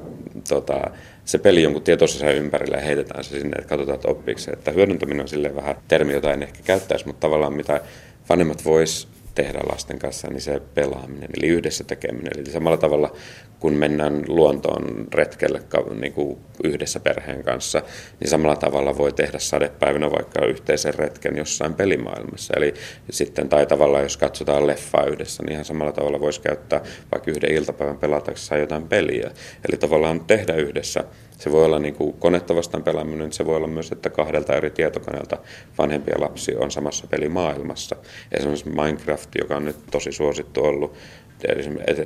tota, 0.49 0.81
se 1.25 1.37
peli 1.37 1.63
jonkun 1.63 1.81
tietosisältön 1.81 2.37
ympärille 2.37 2.77
ja 2.77 2.83
heitetään 2.83 3.23
se 3.23 3.29
sinne, 3.29 3.55
että 3.57 3.69
katsotaan, 3.69 3.95
että 3.95 4.07
oppiiko 4.07 4.39
se. 4.39 4.51
Että 4.51 4.71
hyödyntäminen 4.71 5.21
on 5.21 5.27
silleen 5.27 5.55
vähän 5.55 5.75
termi, 5.87 6.13
jota 6.13 6.33
en 6.33 6.43
ehkä 6.43 6.59
käyttäisi, 6.63 7.07
mutta 7.07 7.19
tavallaan 7.19 7.53
mitä 7.53 7.81
vanhemmat 8.29 8.65
vois 8.65 9.07
tehdä 9.37 9.59
lasten 9.71 9.99
kanssa, 9.99 10.27
niin 10.27 10.41
se 10.41 10.61
pelaaminen, 10.73 11.29
eli 11.37 11.47
yhdessä 11.47 11.83
tekeminen. 11.83 12.31
Eli 12.37 12.51
samalla 12.51 12.77
tavalla, 12.77 13.13
kun 13.59 13.73
mennään 13.73 14.23
luontoon 14.27 15.07
retkelle 15.13 15.61
niin 15.99 16.13
kuin 16.13 16.37
yhdessä 16.63 16.99
perheen 16.99 17.43
kanssa, 17.43 17.81
niin 18.19 18.29
samalla 18.29 18.55
tavalla 18.55 18.97
voi 18.97 19.13
tehdä 19.13 19.39
sadepäivänä 19.39 20.11
vaikka 20.11 20.45
yhteisen 20.45 20.93
retken 20.93 21.37
jossain 21.37 21.73
pelimaailmassa. 21.73 22.53
Eli 22.57 22.73
sitten, 23.09 23.49
tai 23.49 23.65
tavallaan 23.65 24.03
jos 24.03 24.17
katsotaan 24.17 24.67
leffaa 24.67 25.05
yhdessä, 25.05 25.43
niin 25.43 25.51
ihan 25.53 25.65
samalla 25.65 25.91
tavalla 25.91 26.19
voisi 26.19 26.41
käyttää 26.41 26.81
vaikka 27.11 27.31
yhden 27.31 27.51
iltapäivän 27.51 27.97
pelataksessa 27.97 28.57
jotain 28.57 28.87
peliä. 28.87 29.31
Eli 29.69 29.77
tavallaan 29.77 30.19
tehdä 30.19 30.55
yhdessä 30.55 31.03
se 31.37 31.51
voi 31.51 31.65
olla 31.65 31.79
niin 31.79 31.95
kuin 31.95 32.13
konetta 32.13 32.55
vastaan 32.55 32.83
pelaaminen, 32.83 33.33
se 33.33 33.45
voi 33.45 33.55
olla 33.55 33.67
myös, 33.67 33.91
että 33.91 34.09
kahdelta 34.09 34.53
eri 34.53 34.69
tietokoneelta 34.69 35.37
vanhempia 35.77 36.15
lapsi 36.17 36.55
on 36.55 36.71
samassa 36.71 37.07
pelimaailmassa. 37.07 37.95
Esimerkiksi 38.31 38.69
Minecraft, 38.69 39.29
joka 39.39 39.55
on 39.55 39.65
nyt 39.65 39.75
tosi 39.91 40.11
suosittu 40.11 40.63
ollut, 40.63 40.93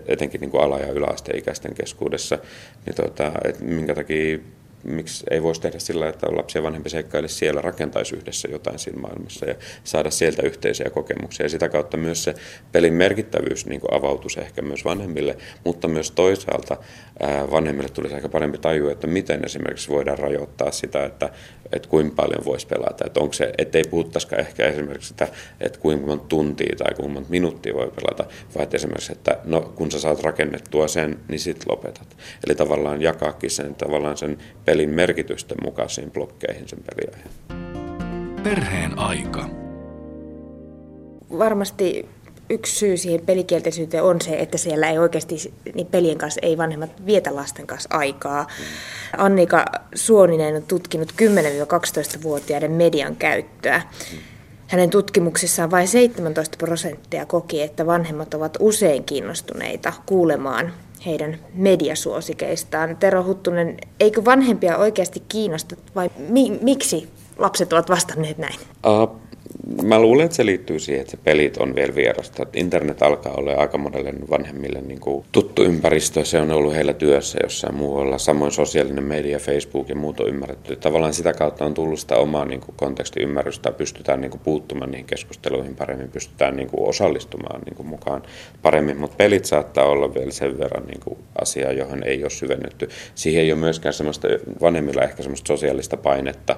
etenkin 0.08 0.42
niin 0.42 0.52
kuin 0.52 0.64
ala- 0.64 0.80
ja 0.80 0.92
yläasteikäisten 0.92 1.74
keskuudessa, 1.74 2.38
niin 2.86 2.96
tota, 2.96 3.32
että 3.46 3.64
minkä 3.64 3.96
takia 3.96 4.40
miksi 4.84 5.24
ei 5.30 5.44
voisi 5.44 5.62
tehdä 5.62 5.80
sillä, 5.80 6.10
että 6.10 6.28
lapsi 6.36 6.58
ja 6.58 6.64
vanhempi 6.64 6.90
seikkailisi 6.90 7.36
siellä, 7.36 7.62
rakentaisi 7.62 8.16
yhdessä 8.16 8.48
jotain 8.52 8.80
siinä 8.80 9.02
maailmassa 9.02 9.46
ja 9.46 9.56
saada 9.84 10.12
sieltä 10.12 10.42
yhteisiä 10.42 10.90
kokemuksia. 10.90 11.46
Ja 11.46 11.50
sitä 11.50 11.70
kautta 11.70 11.98
myös 11.98 12.24
se 12.24 12.34
pelin 12.72 12.94
merkittävyys 12.94 13.66
niin 13.66 13.82
avautuisi 13.92 14.40
ehkä 14.40 14.62
myös 14.62 14.86
vanhemmille, 14.86 15.38
mutta 15.64 15.88
myös 15.88 16.12
toisaalta 16.12 16.78
vanhemmille 17.52 17.90
tulisi 17.90 18.16
aika 18.16 18.30
parempi 18.30 18.58
tajua, 18.58 18.92
että 18.92 19.08
miten 19.08 19.46
esimerkiksi 19.46 19.90
voidaan 19.90 20.18
rajoittaa 20.18 20.72
sitä, 20.72 21.06
että, 21.06 21.30
että 21.72 21.90
kuinka 21.90 22.16
paljon 22.16 22.46
voisi 22.46 22.68
pelata. 22.68 23.06
Että 23.06 23.20
onko 23.20 23.34
se, 23.34 23.54
ettei 23.58 23.84
puhuttaisikaan 23.90 24.40
ehkä 24.40 24.68
esimerkiksi 24.68 25.08
sitä, 25.08 25.28
että 25.62 25.80
kuinka 25.80 26.08
monta 26.08 26.26
tuntia 26.26 26.76
tai 26.78 26.96
kuinka 26.96 27.14
monta 27.14 27.30
minuuttia 27.30 27.74
voi 27.74 27.92
pelata, 27.96 28.26
vaan 28.56 28.64
että 28.64 28.78
esimerkiksi, 28.78 29.12
että 29.12 29.38
no, 29.44 29.62
kun 29.62 29.92
sä 29.92 30.00
saat 30.00 30.24
rakennettua 30.24 30.88
sen, 30.88 31.20
niin 31.28 31.40
sitten 31.40 31.66
lopetat. 31.70 32.18
Eli 32.48 32.56
tavallaan 32.56 33.02
jakaakin 33.02 33.50
sen, 33.50 33.76
tavallaan 33.76 34.18
sen 34.18 34.38
merkitysten 34.90 35.58
mukaisiin 35.64 36.12
blokkeihin 36.12 36.68
sen 36.68 36.80
peliajan. 36.84 37.30
Perheen 38.44 39.00
aika. 39.00 39.50
Varmasti 41.38 42.10
yksi 42.50 42.76
syy 42.76 42.98
siihen 42.98 43.26
pelikielteisyyteen 43.26 44.04
on 44.04 44.22
se, 44.22 44.40
että 44.40 44.58
siellä 44.58 44.90
ei 44.90 44.98
oikeasti 44.98 45.54
niin 45.76 45.88
pelien 45.88 46.18
kanssa 46.18 46.40
ei 46.44 46.58
vanhemmat 46.58 47.06
vietä 47.06 47.36
lasten 47.36 47.68
kanssa 47.68 47.90
aikaa. 47.92 48.48
Annika 49.18 49.66
Suoninen 49.96 50.56
on 50.56 50.64
tutkinut 50.64 51.14
10-12-vuotiaiden 51.22 52.72
median 52.72 53.16
käyttöä. 53.16 53.82
Hänen 54.68 54.90
tutkimuksissaan 54.90 55.72
vain 55.72 55.88
17 55.88 56.58
prosenttia 56.58 57.26
koki, 57.26 57.62
että 57.62 57.86
vanhemmat 57.86 58.34
ovat 58.34 58.58
usein 58.60 59.04
kiinnostuneita 59.04 59.94
kuulemaan 60.06 60.74
heidän 61.06 61.40
mediasuosikeistaan. 61.54 62.98
Tero 62.98 63.24
Huttunen, 63.24 63.78
eikö 64.00 64.26
vanhempia 64.26 64.78
oikeasti 64.78 65.24
kiinnosta 65.30 65.76
vai 65.96 66.10
mi- 66.30 66.60
miksi 66.62 67.10
lapset 67.38 67.74
ovat 67.74 67.90
vastanneet 67.90 68.38
näin? 68.38 68.56
Uh, 68.86 69.16
mä 69.84 70.00
luulen, 70.00 70.26
että 70.26 70.36
se 70.38 70.46
liittyy 70.46 70.80
siihen, 70.80 71.02
että 71.02 71.12
se 71.12 71.18
pelit 71.24 71.58
on 71.58 71.76
vielä 71.76 71.96
vierasta. 71.96 72.46
Internet 72.54 73.02
alkaa 73.02 73.34
olla 73.34 73.54
aika 73.54 73.78
monelle 73.78 74.14
vanhemmille 74.30 74.82
niin 74.82 75.00
kuin 75.00 75.26
tuttu 75.32 75.64
ympäristö. 75.64 76.26
Se 76.26 76.40
on 76.40 76.52
ollut 76.52 76.74
heillä 76.74 76.94
työssä 76.94 77.40
jossain 77.44 77.76
muualla. 77.76 78.18
Samoin 78.18 78.52
sosiaalinen 78.52 79.04
media, 79.04 79.40
Facebook 79.40 79.90
ja 79.90 79.96
muut 79.96 80.20
on 80.20 80.28
ymmärretty. 80.28 80.76
Tavallaan 80.76 81.14
sitä 81.14 81.34
kautta 81.34 81.66
on 81.66 81.74
tullut 81.74 82.00
sitä 82.00 82.16
omaa 82.16 82.46
niin 82.46 82.62
kuin 82.62 82.76
kontekstiymmärrystä. 82.76 83.72
Pystytään 83.72 84.22
niin 84.22 84.32
kuin 84.32 84.42
puuttumaan 84.44 84.92
niihin 84.92 85.06
keskusteluihin 85.06 85.76
paremmin. 85.76 86.10
Pystytään 86.10 86.56
niin 86.56 86.70
kuin 86.70 86.90
osallistumaan 86.90 87.62
niin 87.66 87.76
kuin 87.76 87.88
mukaan 87.88 88.24
paremmin. 88.62 88.98
Mutta 88.98 89.16
pelit 89.18 89.46
saattaa 89.46 89.86
olla 89.86 90.14
vielä 90.14 90.32
sen 90.32 90.60
verran 90.60 90.88
niin 90.88 91.00
kuin 91.04 91.18
asia, 91.42 91.72
johon 91.72 92.04
ei 92.04 92.24
ole 92.24 92.30
syvennytty. 92.30 92.90
Siihen 93.16 93.44
ei 93.44 93.52
ole 93.52 93.60
myöskään 93.60 93.94
semmoista 93.94 94.28
vanhemmilla 94.62 95.02
ehkä 95.02 95.24
semmoista 95.24 95.48
sosiaalista 95.48 95.98
painetta 95.98 96.58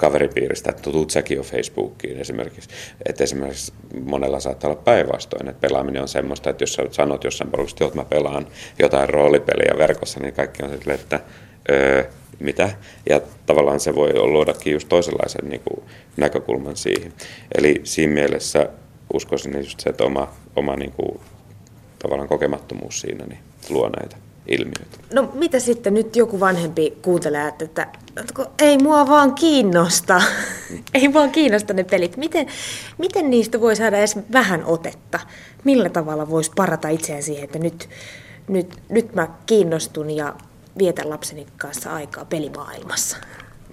kaveripiiristä, 0.00 0.70
että 0.70 0.90
tuut 0.90 1.10
säkin 1.10 1.36
jo 1.36 1.42
Facebookiin 1.42 2.16
esimerkiksi. 2.16 2.68
Että 3.06 3.24
esimerkiksi 3.24 3.72
monella 4.04 4.40
saattaa 4.40 4.70
olla 4.70 4.82
päinvastoin, 4.84 5.48
että 5.48 5.68
pelaaminen 5.68 6.02
on 6.02 6.08
semmoista, 6.08 6.50
että 6.50 6.62
jos 6.62 6.74
sä 6.74 6.82
sanot 6.90 7.24
jossain 7.24 7.50
porukasta, 7.50 7.84
että 7.84 7.98
mä 7.98 8.04
pelaan 8.04 8.46
jotain 8.78 9.08
roolipeliä 9.08 9.78
verkossa, 9.78 10.20
niin 10.20 10.34
kaikki 10.34 10.62
on 10.62 10.70
silleen, 10.78 11.00
että 11.00 11.20
öö, 11.70 12.04
mitä. 12.40 12.70
Ja 13.08 13.20
tavallaan 13.46 13.80
se 13.80 13.94
voi 13.94 14.14
luodakin 14.14 14.72
just 14.72 14.88
toisenlaisen 14.88 15.48
niin 15.48 15.62
kuin, 15.64 15.86
näkökulman 16.16 16.76
siihen. 16.76 17.12
Eli 17.58 17.80
siinä 17.84 18.14
mielessä 18.14 18.68
uskoisin 19.12 19.58
just 19.58 19.80
se, 19.80 19.90
että 19.90 20.04
oma, 20.04 20.32
oma 20.56 20.76
niin 20.76 20.92
kuin, 20.92 21.20
tavallaan 21.98 22.28
kokemattomuus 22.28 23.00
siinä 23.00 23.26
niin 23.26 23.40
luo 23.70 23.88
näitä 23.88 24.29
ilmiöitä. 24.46 24.98
No 25.14 25.30
mitä 25.34 25.58
sitten 25.58 25.94
nyt 25.94 26.16
joku 26.16 26.40
vanhempi 26.40 26.98
kuuntelee, 27.02 27.48
että, 27.48 27.64
että 27.64 27.84
ei 28.58 28.78
mua 28.78 29.08
vaan 29.08 29.34
kiinnosta, 29.34 30.22
ei 30.94 31.12
vaan 31.14 31.30
kiinnosta 31.30 31.72
ne 31.72 31.84
pelit. 31.84 32.16
Miten, 32.16 32.46
miten 32.98 33.30
niistä 33.30 33.60
voi 33.60 33.76
saada 33.76 33.98
edes 33.98 34.18
vähän 34.32 34.64
otetta? 34.64 35.20
Millä 35.64 35.88
tavalla 35.88 36.30
voisi 36.30 36.50
parata 36.56 36.88
itseään 36.88 37.22
siihen, 37.22 37.44
että 37.44 37.58
nyt, 37.58 37.88
nyt, 38.48 38.76
nyt 38.88 39.14
mä 39.14 39.28
kiinnostun 39.46 40.10
ja 40.10 40.34
vietän 40.78 41.10
lapseni 41.10 41.46
kanssa 41.56 41.92
aikaa 41.94 42.24
pelimaailmassa? 42.24 43.16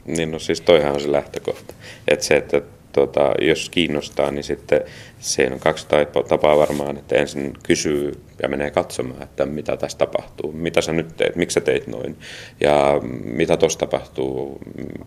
Niin 0.05 0.31
no 0.31 0.39
siis 0.39 0.61
toihan 0.61 0.93
on 0.93 1.01
se 1.01 1.11
lähtökohta. 1.11 1.73
Että 2.07 2.25
se, 2.25 2.35
että 2.35 2.61
tota, 2.91 3.31
jos 3.41 3.69
kiinnostaa, 3.69 4.31
niin 4.31 4.43
sitten 4.43 4.81
siinä 5.19 5.53
on 5.53 5.59
kaksi 5.59 5.87
tapaa 6.27 6.57
varmaan, 6.57 6.97
että 6.97 7.15
ensin 7.15 7.53
kysyy 7.63 8.21
ja 8.41 8.49
menee 8.49 8.71
katsomaan, 8.71 9.23
että 9.23 9.45
mitä 9.45 9.77
tässä 9.77 9.97
tapahtuu, 9.97 10.51
mitä 10.51 10.81
sä 10.81 10.91
nyt 10.91 11.17
teet, 11.17 11.35
miksi 11.35 11.53
sä 11.53 11.61
teit 11.61 11.87
noin 11.87 12.17
ja 12.59 12.99
mitä 13.23 13.57
tuossa 13.57 13.79
tapahtuu 13.79 14.59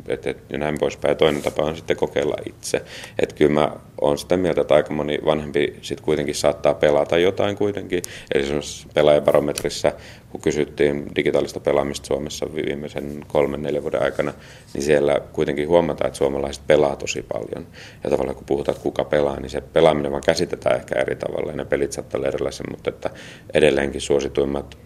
et, 0.08 0.26
et, 0.26 0.38
ja 0.50 0.58
näin 0.58 0.78
poispäin. 0.78 1.16
Toinen 1.16 1.42
tapa 1.42 1.62
on 1.62 1.76
sitten 1.76 1.96
kokeilla 1.96 2.36
itse. 2.46 2.82
Että 3.18 3.34
kyllä 3.34 3.52
mä 3.52 3.72
oon 4.00 4.18
sitä 4.18 4.36
mieltä, 4.36 4.60
että 4.60 4.74
aika 4.74 4.94
moni 4.94 5.18
vanhempi 5.24 5.76
sitten 5.82 6.04
kuitenkin 6.04 6.34
saattaa 6.34 6.74
pelata 6.74 7.18
jotain 7.18 7.56
kuitenkin. 7.56 8.02
Eli 8.34 8.42
esimerkiksi 8.42 8.88
pelaajabarometrissa, 8.94 9.92
kun 10.30 10.40
kysyttiin 10.40 11.06
digitaalista 11.16 11.60
pelaamista 11.60 12.06
Suomessa 12.06 12.54
viimeisen 12.54 13.24
kolmen, 13.28 13.62
neljän 13.62 13.82
vuoden 13.82 14.02
aikana, 14.02 14.32
niin 14.74 14.82
siellä 14.82 15.20
kuitenkin 15.32 15.68
huomataan, 15.68 16.08
että 16.08 16.18
suomalaiset 16.18 16.66
pelaa 16.66 16.96
tosi 16.96 17.22
paljon. 17.22 17.66
Ja 18.04 18.10
tavallaan 18.10 18.36
kun 18.36 18.46
puhutaan, 18.46 18.76
että 18.76 18.82
kuka 18.82 19.04
pelaa, 19.04 19.40
niin 19.40 19.50
se 19.50 19.60
pelaaminen 19.60 20.12
vaan 20.12 20.22
käsitetään 20.26 20.76
ehkä 20.76 21.00
eri 21.00 21.16
tavalla 21.16 21.50
ja 21.50 21.56
ne 21.56 21.64
pelit 21.64 21.92
saattaa 21.92 22.18
olla 22.18 22.28
erilaisia, 22.28 22.66
mutta 22.70 22.90
että 22.90 23.10
edelleenkin 23.54 24.00
suosituimmat 24.00 24.78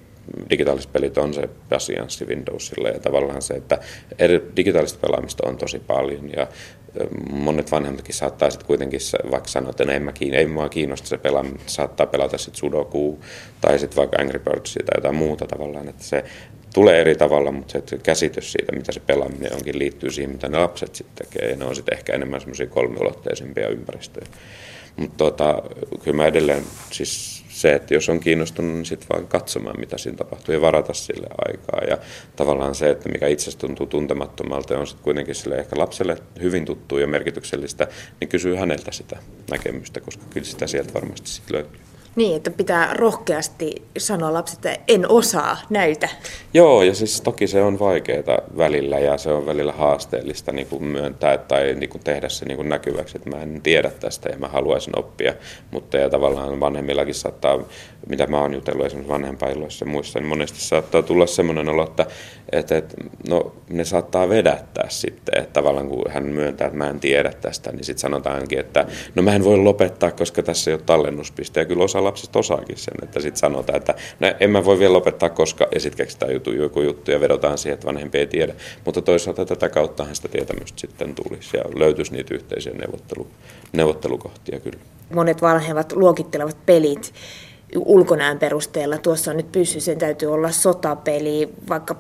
digitaaliset 0.51 0.93
pelit 0.93 1.19
on 1.19 1.35
se 1.35 1.49
pasianssi 1.69 2.25
Windowsilla 2.25 2.89
ja 2.89 3.01
tavallaan 3.01 3.43
se, 3.43 3.55
että 3.55 3.79
digitaalista 4.57 4.99
pelaamista 5.07 5.49
on 5.49 5.57
tosi 5.57 5.79
paljon 5.79 6.31
ja 6.37 6.47
monet 7.31 7.71
vanhemmatkin 7.73 8.15
saattaa 8.15 8.51
sitten 8.51 8.67
kuitenkin 8.67 9.01
vaikka 9.31 9.49
sanoa, 9.49 9.71
että 9.71 9.93
en, 9.93 10.03
mä 10.03 10.13
kiin, 10.13 10.35
ei 10.35 10.47
mua 10.47 10.69
kiinnosta 10.69 11.09
se 11.09 11.19
pelaaminen, 11.19 11.61
saattaa 11.67 12.07
pelata 12.07 12.39
sitten 12.39 12.59
Sudoku 12.59 13.19
tai 13.61 13.79
sitten 13.79 13.97
vaikka 13.97 14.17
Angry 14.21 14.39
Birds 14.39 14.75
tai 14.75 14.97
jotain 14.97 15.15
muuta 15.15 15.47
tavallaan, 15.47 15.89
että 15.89 16.05
se 16.05 16.25
tulee 16.75 17.01
eri 17.01 17.15
tavalla, 17.15 17.53
mutta 17.53 17.79
se 17.87 17.99
käsitys 17.99 18.53
siitä, 18.53 18.73
mitä 18.73 18.93
se 18.93 19.01
pelaaminen 19.01 19.55
onkin, 19.55 19.79
liittyy 19.79 20.11
siihen, 20.11 20.33
mitä 20.33 20.49
ne 20.49 20.59
lapset 20.59 20.95
sitten 20.95 21.27
tekee 21.27 21.51
ja 21.51 21.57
ne 21.57 21.65
on 21.65 21.77
sitten 21.77 21.99
ehkä 21.99 22.13
enemmän 22.13 22.41
semmoisia 22.41 22.67
kolmiulotteisempia 22.67 23.69
ympäristöjä. 23.69 24.27
Mutta 24.97 25.17
tota, 25.17 25.63
kyllä 26.03 26.17
mä 26.17 26.27
edelleen 26.27 26.63
siis 26.91 27.44
se, 27.55 27.73
että 27.75 27.95
jos 27.95 28.09
on 28.09 28.21
kiinnostunut, 28.21 28.75
niin 28.75 28.85
sitten 28.85 29.09
vaan 29.13 29.27
katsomaan, 29.27 29.81
mitä 29.81 29.99
siinä 29.99 30.17
tapahtuu 30.17 30.55
ja 30.55 30.61
varata 30.61 30.95
sille 30.95 31.27
aikaa. 31.49 31.81
Ja 31.89 31.99
tavallaan 32.37 32.75
se, 32.75 32.91
että 32.91 33.09
mikä 33.09 33.27
itse 33.29 33.59
tuntuu 33.59 33.87
tuntemattomalta 33.87 34.79
on 34.79 34.87
sitten 34.87 35.05
kuitenkin 35.05 35.35
sille 35.35 35.57
ehkä 35.57 35.79
lapselle 35.79 36.17
hyvin 36.43 36.65
tuttu 36.65 36.99
ja 36.99 37.07
merkityksellistä, 37.07 37.89
niin 38.21 38.29
kysyy 38.29 38.57
häneltä 38.57 38.93
sitä 38.93 39.19
näkemystä, 39.51 40.01
koska 40.01 40.25
kyllä 40.31 40.47
sitä 40.47 40.67
sieltä 40.67 40.95
varmasti 40.95 41.29
sitten 41.29 41.57
löytyy. 41.57 41.84
Niin, 42.17 42.37
että 42.37 42.51
pitää 42.51 42.95
rohkeasti 42.95 43.83
sanoa 43.99 44.33
lapset, 44.33 44.67
että 44.67 44.85
en 44.89 45.11
osaa, 45.11 45.57
näytä. 45.71 46.09
Joo, 46.55 46.83
ja 46.83 46.95
siis 46.95 47.21
toki 47.21 47.47
se 47.47 47.63
on 47.63 47.79
vaikeaa 47.79 48.39
välillä 48.59 48.99
ja 48.99 49.19
se 49.19 49.33
on 49.33 49.47
välillä 49.47 49.73
haasteellista 49.73 50.53
niin 50.53 50.67
kuin 50.67 50.85
myöntää 50.85 51.39
tai 51.39 51.75
niin 51.75 51.91
kuin 51.91 52.05
tehdä 52.05 52.29
se 52.29 52.45
niin 52.45 52.57
kuin 52.57 52.69
näkyväksi, 52.69 53.17
että 53.17 53.31
mä 53.31 53.43
en 53.43 53.61
tiedä 53.63 53.91
tästä 53.91 54.29
ja 54.29 54.39
mä 54.39 54.49
haluaisin 54.49 54.99
oppia. 54.99 55.35
Mutta 55.71 55.97
ja 55.97 56.11
tavallaan 56.11 56.61
vanhemmillakin 56.61 57.15
saattaa, 57.15 57.59
mitä 58.09 58.27
mä 58.27 58.41
oon 58.41 58.55
jutellut 58.55 58.87
esimerkiksi 58.87 59.13
vanhempailoissa 59.13 59.85
ja 59.85 59.91
muissa, 59.91 60.19
niin 60.19 60.29
monesti 60.29 60.61
saattaa 60.61 61.03
tulla 61.03 61.27
semmoinen 61.27 61.69
olo, 61.69 61.85
että, 61.85 62.07
että, 62.53 62.77
että 62.77 62.97
no, 63.29 63.53
ne 63.71 63.85
saattaa 63.85 64.29
vedättää 64.29 64.87
sitten, 64.89 65.43
että 65.43 65.53
tavallaan 65.53 65.89
kun 65.89 66.11
hän 66.11 66.25
myöntää, 66.25 66.67
että 66.67 66.79
mä 66.79 66.91
en 66.91 67.01
tiedä 67.01 67.33
tästä, 67.41 67.73
niin 67.73 67.85
sitten 67.85 68.01
sanotaankin, 68.01 68.59
että 68.59 68.87
no 69.15 69.23
mä 69.23 69.35
en 69.35 69.45
voi 69.45 69.57
lopettaa, 69.57 70.11
koska 70.11 70.43
tässä 70.43 70.71
ei 70.71 70.75
ole 70.75 70.83
tallennuspiste. 70.87 71.61
Ja 71.61 71.67
kyllä 71.67 71.85
osa 71.85 72.04
lapsista 72.05 72.39
osaakin 72.39 72.77
sen, 72.77 72.95
että 73.03 73.21
sitten 73.21 73.41
sanotaan, 73.41 73.77
että 73.77 73.95
no, 74.21 74.35
en 74.41 74.51
mä 74.51 74.65
voi 74.65 74.79
vielä 74.79 74.93
lopettaa, 74.93 75.31
koska 75.31 75.67
ja 75.75 75.81
sitten 75.81 75.97
keksitään 75.97 76.33
jutu, 76.33 76.53
joku 76.53 76.83
juttu 76.83 77.11
ja 77.11 77.21
vedotaan 77.21 77.59
siihen, 77.59 77.75
että 77.75 77.87
vanhempi 77.87 78.19
ei 78.19 78.27
tiedä. 78.27 78.55
Mutta 78.85 79.03
toisaalta 79.03 79.45
tätä 79.45 79.69
kauttahan 79.69 80.17
sitä 80.17 80.29
tietämystä 80.29 80.81
sitten 80.81 81.15
tulisi 81.15 81.57
ja 81.57 81.65
löytyisi 81.75 82.13
niitä 82.13 82.35
yhteisiä 82.35 82.73
neuvottelu, 82.73 83.27
neuvottelukohtia 83.73 84.61
kyllä. 84.61 84.79
Monet 85.15 85.43
vanhemmat 85.43 85.93
luokittelevat 85.93 86.57
pelit 86.67 87.13
ulkonäön 87.77 88.39
perusteella. 88.39 88.99
Tuossa 88.99 89.31
on 89.31 89.37
nyt 89.37 89.53
pyssy, 89.53 89.81
sen 89.81 89.99
täytyy 89.99 90.33
olla 90.33 90.51
sotapeli, 90.51 91.49
vaikka 91.69 91.97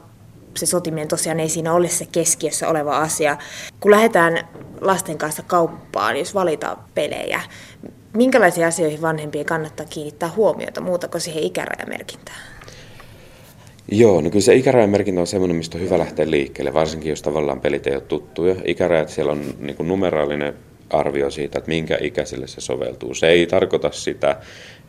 se 0.56 0.66
sotiminen 0.66 1.08
tosiaan 1.08 1.40
ei 1.40 1.48
siinä 1.48 1.72
ole 1.72 1.88
se 1.88 2.06
keskiössä 2.12 2.68
oleva 2.68 2.98
asia. 2.98 3.36
Kun 3.80 3.90
lähdetään 3.90 4.48
lasten 4.80 5.18
kanssa 5.18 5.42
kauppaan, 5.42 6.16
jos 6.16 6.34
valitaan 6.34 6.76
pelejä, 6.94 7.40
minkälaisiin 8.16 8.66
asioihin 8.66 9.02
vanhempien 9.02 9.46
kannattaa 9.46 9.86
kiinnittää 9.86 10.30
huomiota 10.36 10.80
muuta 10.80 11.08
kuin 11.08 11.20
siihen 11.20 11.42
ikärajamerkintään? 11.42 12.38
Joo, 13.90 14.20
no 14.20 14.30
kyllä 14.30 14.44
se 14.44 14.54
ikärajamerkintä 14.54 15.20
on 15.20 15.26
semmoinen, 15.26 15.56
mistä 15.56 15.78
on 15.78 15.84
hyvä 15.84 15.98
lähteä 15.98 16.30
liikkeelle, 16.30 16.72
varsinkin 16.72 17.10
jos 17.10 17.22
tavallaan 17.22 17.60
pelit 17.60 17.86
ei 17.86 17.94
ole 17.94 18.02
tuttuja. 18.02 18.54
Ikärajat 18.64 19.08
siellä 19.08 19.32
on 19.32 19.54
niin 19.58 19.76
numeraalinen 19.78 20.54
arvio 20.90 21.30
siitä, 21.30 21.58
että 21.58 21.68
minkä 21.68 21.98
ikäiselle 22.00 22.46
se 22.46 22.60
soveltuu. 22.60 23.14
Se 23.14 23.28
ei 23.28 23.46
tarkoita 23.46 23.90
sitä, 23.92 24.36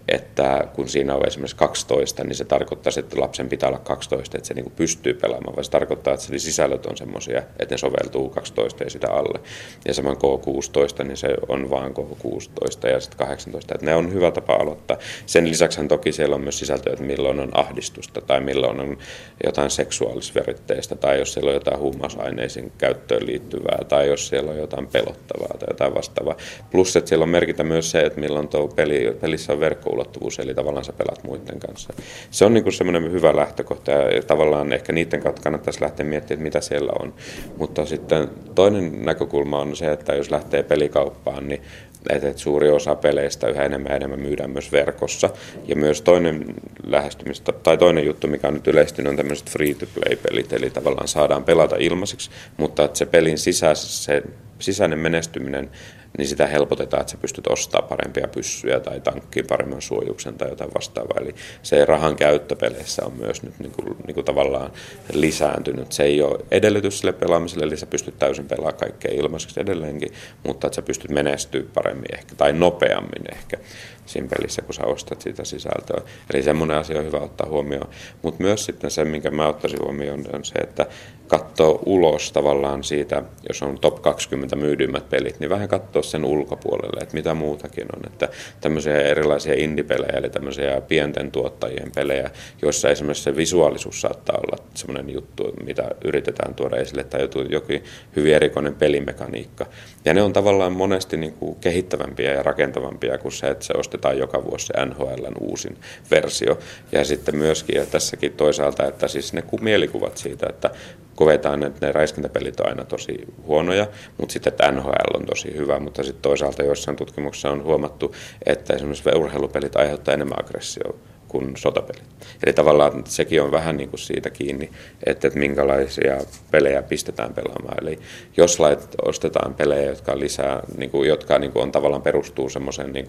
että 0.07 0.67
kun 0.73 0.89
siinä 0.89 1.15
on 1.15 1.27
esimerkiksi 1.27 1.55
12, 1.55 2.23
niin 2.23 2.35
se 2.35 2.45
tarkoittaa, 2.45 2.91
että 2.97 3.19
lapsen 3.19 3.49
pitää 3.49 3.69
olla 3.69 3.79
12, 3.79 4.37
että 4.37 4.47
se 4.47 4.53
niin 4.53 4.71
pystyy 4.75 5.13
pelaamaan, 5.13 5.55
vaan 5.55 5.63
se 5.63 5.71
tarkoittaa, 5.71 6.13
että 6.13 6.25
se 6.25 6.39
sisällöt 6.39 6.85
on 6.85 6.97
semmoisia, 6.97 7.43
että 7.59 7.73
ne 7.73 7.77
soveltuu 7.77 8.29
12 8.29 8.83
ja 8.83 8.89
sitä 8.89 9.11
alle. 9.11 9.39
Ja 9.85 9.93
samoin 9.93 10.17
K16, 10.17 11.03
niin 11.03 11.17
se 11.17 11.27
on 11.47 11.69
vain 11.69 11.93
K16 11.93 12.89
ja 12.89 12.99
sitten 12.99 13.27
18, 13.27 13.75
että 13.75 13.85
ne 13.85 13.95
on 13.95 14.13
hyvä 14.13 14.31
tapa 14.31 14.53
aloittaa. 14.53 14.97
Sen 15.25 15.49
lisäksi 15.49 15.87
toki 15.87 16.11
siellä 16.11 16.35
on 16.35 16.41
myös 16.41 16.59
sisältöä, 16.59 16.93
että 16.93 17.05
milloin 17.05 17.39
on 17.39 17.49
ahdistusta 17.53 18.21
tai 18.21 18.41
milloin 18.41 18.79
on 18.79 18.97
jotain 19.43 19.69
seksuaalisveritteistä 19.69 20.95
tai 20.95 21.19
jos 21.19 21.33
siellä 21.33 21.49
on 21.49 21.55
jotain 21.55 21.79
huumausaineisiin 21.79 22.71
käyttöön 22.77 23.25
liittyvää 23.25 23.79
tai 23.87 24.07
jos 24.07 24.27
siellä 24.27 24.51
on 24.51 24.57
jotain 24.57 24.87
pelottavaa 24.87 25.57
tai 25.59 25.67
jotain 25.69 25.93
vastaavaa. 25.93 26.35
Plus, 26.71 26.95
että 26.95 27.09
siellä 27.09 27.23
on 27.23 27.29
merkitä 27.29 27.63
myös 27.63 27.91
se, 27.91 28.01
että 28.01 28.19
milloin 28.19 28.47
tuo 28.47 28.67
peli, 28.67 29.17
pelissä 29.21 29.53
on 29.53 29.59
verkko 29.59 29.94
ulottuvuus, 29.95 30.39
eli 30.39 30.55
tavallaan 30.55 30.85
sä 30.85 30.93
pelaat 30.93 31.23
muiden 31.23 31.59
kanssa. 31.59 31.93
Se 32.31 32.45
on 32.45 32.53
niin 32.53 32.73
semmoinen 32.73 33.11
hyvä 33.11 33.35
lähtökohta 33.35 33.91
ja 33.91 34.21
tavallaan 34.21 34.73
ehkä 34.73 34.93
niiden 34.93 35.21
kautta 35.21 35.41
kannattaisi 35.41 35.81
lähteä 35.81 36.05
miettimään, 36.05 36.37
että 36.37 36.43
mitä 36.43 36.61
siellä 36.61 36.91
on. 36.99 37.13
Mutta 37.57 37.85
sitten 37.85 38.29
toinen 38.55 39.05
näkökulma 39.05 39.59
on 39.59 39.75
se, 39.75 39.91
että 39.91 40.15
jos 40.15 40.31
lähtee 40.31 40.63
pelikauppaan, 40.63 41.47
niin 41.47 41.61
että 42.09 42.33
suuri 42.35 42.69
osa 42.69 42.95
peleistä 42.95 43.47
yhä 43.47 43.63
enemmän 43.63 43.89
ja 43.89 43.95
enemmän 43.95 44.19
myydään 44.19 44.49
myös 44.49 44.71
verkossa. 44.71 45.29
Ja 45.67 45.75
myös 45.75 46.01
toinen 46.01 46.45
lähestymistä, 46.87 47.51
tai 47.51 47.77
toinen 47.77 48.05
juttu, 48.05 48.27
mikä 48.27 48.47
on 48.47 48.53
nyt 48.53 48.67
yleistynyt, 48.67 49.09
on 49.09 49.15
tämmöiset 49.15 49.49
free-to-play-pelit, 49.49 50.53
eli 50.53 50.69
tavallaan 50.69 51.07
saadaan 51.07 51.43
pelata 51.43 51.75
ilmaiseksi, 51.79 52.29
mutta 52.57 52.83
että 52.83 52.97
se 52.97 53.05
pelin 53.05 53.37
sisässä 53.37 54.03
se 54.03 54.23
sisäinen 54.59 54.99
menestyminen 54.99 55.69
niin 56.17 56.27
sitä 56.27 56.47
helpotetaan, 56.47 57.01
että 57.01 57.11
sä 57.11 57.17
pystyt 57.17 57.47
ostamaan 57.47 57.89
parempia 57.89 58.27
pyssyjä 58.27 58.79
tai 58.79 58.99
tankkiin 58.99 59.47
paremman 59.47 59.81
suojuksen 59.81 60.33
tai 60.33 60.49
jotain 60.49 60.71
vastaavaa. 60.75 61.17
Eli 61.21 61.35
se 61.63 61.85
rahan 61.85 62.15
käyttö 62.15 62.55
peleissä 62.55 63.05
on 63.05 63.13
myös 63.13 63.43
nyt 63.43 63.59
niin 63.59 63.71
kuin, 63.71 63.97
niin 64.07 64.15
kuin 64.15 64.25
tavallaan 64.25 64.71
lisääntynyt. 65.13 65.91
Se 65.91 66.03
ei 66.03 66.21
ole 66.21 66.45
edellytys 66.51 66.99
sille 66.99 67.13
pelaamiselle, 67.13 67.65
eli 67.65 67.77
sä 67.77 67.85
pystyt 67.85 68.19
täysin 68.19 68.47
pelaamaan 68.47 68.79
kaikkea 68.79 69.11
ilmaiseksi 69.13 69.59
edelleenkin, 69.59 70.13
mutta 70.43 70.67
että 70.67 70.75
sä 70.75 70.81
pystyt 70.81 71.11
menestyä 71.11 71.63
paremmin 71.73 72.15
ehkä 72.15 72.35
tai 72.35 72.53
nopeammin 72.53 73.33
ehkä 73.33 73.57
siinä 74.05 74.27
pelissä, 74.37 74.61
kun 74.61 74.73
sä 74.73 74.83
ostat 74.83 75.21
sitä 75.21 75.45
sisältöä. 75.45 76.01
Eli 76.33 76.43
semmoinen 76.43 76.77
asia 76.77 76.99
on 76.99 77.05
hyvä 77.05 77.17
ottaa 77.17 77.49
huomioon. 77.49 77.89
Mutta 78.21 78.43
myös 78.43 78.65
sitten 78.65 78.91
se, 78.91 79.05
minkä 79.05 79.31
mä 79.31 79.47
ottaisin 79.47 79.79
huomioon, 79.81 80.23
on 80.33 80.45
se, 80.45 80.55
että 80.55 80.85
katsoo 81.27 81.79
ulos 81.85 82.31
tavallaan 82.31 82.83
siitä, 82.83 83.23
jos 83.47 83.63
on 83.63 83.79
top 83.79 84.01
20 84.01 84.55
myydymät 84.55 85.09
pelit, 85.09 85.39
niin 85.39 85.49
vähän 85.49 85.67
katsoa 85.67 86.03
sen 86.11 86.25
ulkopuolelle, 86.25 86.99
että 87.01 87.15
mitä 87.15 87.33
muutakin 87.33 87.85
on. 87.95 88.01
Että 88.05 88.29
tämmöisiä 88.61 89.01
erilaisia 89.01 89.53
indie-pelejä, 89.53 90.17
eli 90.17 90.29
tämmöisiä 90.29 90.81
pienten 90.81 91.31
tuottajien 91.31 91.91
pelejä, 91.95 92.29
joissa 92.61 92.89
esimerkiksi 92.89 93.23
se 93.23 93.35
visuaalisuus 93.35 94.01
saattaa 94.01 94.37
olla 94.37 94.65
semmoinen 94.73 95.13
juttu, 95.13 95.53
mitä 95.65 95.89
yritetään 96.05 96.55
tuoda 96.55 96.77
esille, 96.77 97.03
tai 97.03 97.21
joku 97.49 97.73
hyvin 98.15 98.33
erikoinen 98.33 98.75
pelimekaniikka. 98.75 99.65
Ja 100.05 100.13
ne 100.13 100.21
on 100.21 100.33
tavallaan 100.33 100.71
monesti 100.71 101.17
niin 101.17 101.33
kuin 101.33 101.55
kehittävämpiä 101.55 102.33
ja 102.33 102.43
rakentavampia 102.43 103.17
kuin 103.17 103.31
se, 103.31 103.47
että 103.47 103.65
se 103.65 103.73
ostetaan 103.77 104.17
joka 104.17 104.43
vuosi 104.43 104.65
se 104.65 104.85
NHLn 104.85 105.33
uusin 105.39 105.77
versio. 106.11 106.59
Ja 106.91 107.05
sitten 107.05 107.37
myöskin, 107.37 107.75
ja 107.75 107.85
tässäkin 107.85 108.33
toisaalta, 108.33 108.87
että 108.87 109.07
siis 109.07 109.33
ne 109.33 109.43
mielikuvat 109.61 110.17
siitä, 110.17 110.47
että 110.49 110.69
koetaan, 111.15 111.63
että 111.63 111.85
ne 111.85 111.91
räiskintäpelit 111.91 112.59
on 112.59 112.69
aina 112.69 112.85
tosi 112.85 113.25
huonoja, 113.45 113.87
mutta 114.17 114.33
sitten 114.33 114.53
että 114.53 114.71
NHL 114.71 115.17
on 115.17 115.25
tosi 115.25 115.55
hyvä, 115.57 115.79
mutta 115.79 116.03
sitten 116.03 116.21
toisaalta 116.21 116.63
joissain 116.63 116.97
tutkimuksissa 116.97 117.51
on 117.51 117.63
huomattu, 117.63 118.15
että 118.45 118.73
esimerkiksi 118.73 119.09
urheilupelit 119.15 119.75
aiheuttaa 119.75 120.13
enemmän 120.13 120.39
aggressioa 120.39 120.95
kuin 121.27 121.57
sotapelit. 121.57 122.03
Eli 122.45 122.53
tavallaan 122.53 123.03
sekin 123.05 123.41
on 123.41 123.51
vähän 123.51 123.77
niin 123.77 123.89
kuin 123.89 123.99
siitä 123.99 124.29
kiinni, 124.29 124.69
että, 125.05 125.27
että 125.27 125.39
minkälaisia 125.39 126.17
pelejä 126.51 126.81
pistetään 126.83 127.33
pelaamaan. 127.33 127.77
Eli 127.81 127.99
jos 128.37 128.59
lait, 128.59 128.79
ostetaan 129.05 129.53
pelejä, 129.53 129.89
jotka, 129.89 130.19
lisää, 130.19 130.63
niin 130.77 130.89
kuin, 130.89 131.09
jotka 131.09 131.39
niin 131.39 131.51
kuin 131.51 131.63
on 131.63 131.71
tavallaan 131.71 132.01
perustuu 132.01 132.49
semmoiseen 132.49 132.93
niin 132.93 133.07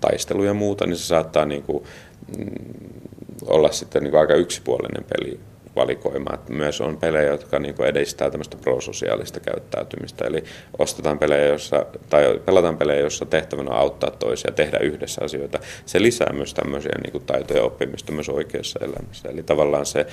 taisteluun 0.00 0.46
ja 0.46 0.54
muuta, 0.54 0.86
niin 0.86 0.96
se 0.96 1.06
saattaa 1.06 1.44
niin 1.44 1.62
kuin, 1.62 1.84
mm, 2.38 2.46
olla 3.46 3.72
sitten 3.72 4.02
niin 4.02 4.10
kuin 4.10 4.20
aika 4.20 4.34
yksipuolinen 4.34 5.04
peli 5.04 5.40
valikoima. 5.76 6.34
Että 6.34 6.52
myös 6.52 6.80
on 6.80 6.96
pelejä, 6.96 7.30
jotka 7.30 7.58
niin 7.58 7.74
edistää 7.84 8.30
tämmöistä 8.30 8.56
prososiaalista 8.56 9.40
käyttäytymistä. 9.40 10.24
Eli 10.24 10.44
ostetaan 10.78 11.18
pelejä, 11.18 11.46
jossa, 11.46 11.86
tai 12.10 12.40
pelataan 12.44 12.76
pelejä, 12.76 13.00
joissa 13.00 13.26
tehtävänä 13.26 13.70
on 13.70 13.76
auttaa 13.76 14.10
toisia, 14.10 14.52
tehdä 14.52 14.78
yhdessä 14.78 15.24
asioita. 15.24 15.58
Se 15.86 16.02
lisää 16.02 16.32
myös 16.32 16.54
tämmöisiä 16.54 16.92
niin 17.04 17.22
taitoja 17.26 17.62
oppimista 17.62 18.12
myös 18.12 18.28
oikeassa 18.28 18.80
elämässä. 18.82 19.28
Eli 19.28 19.42
tavallaan 19.42 19.86
se 19.86 20.06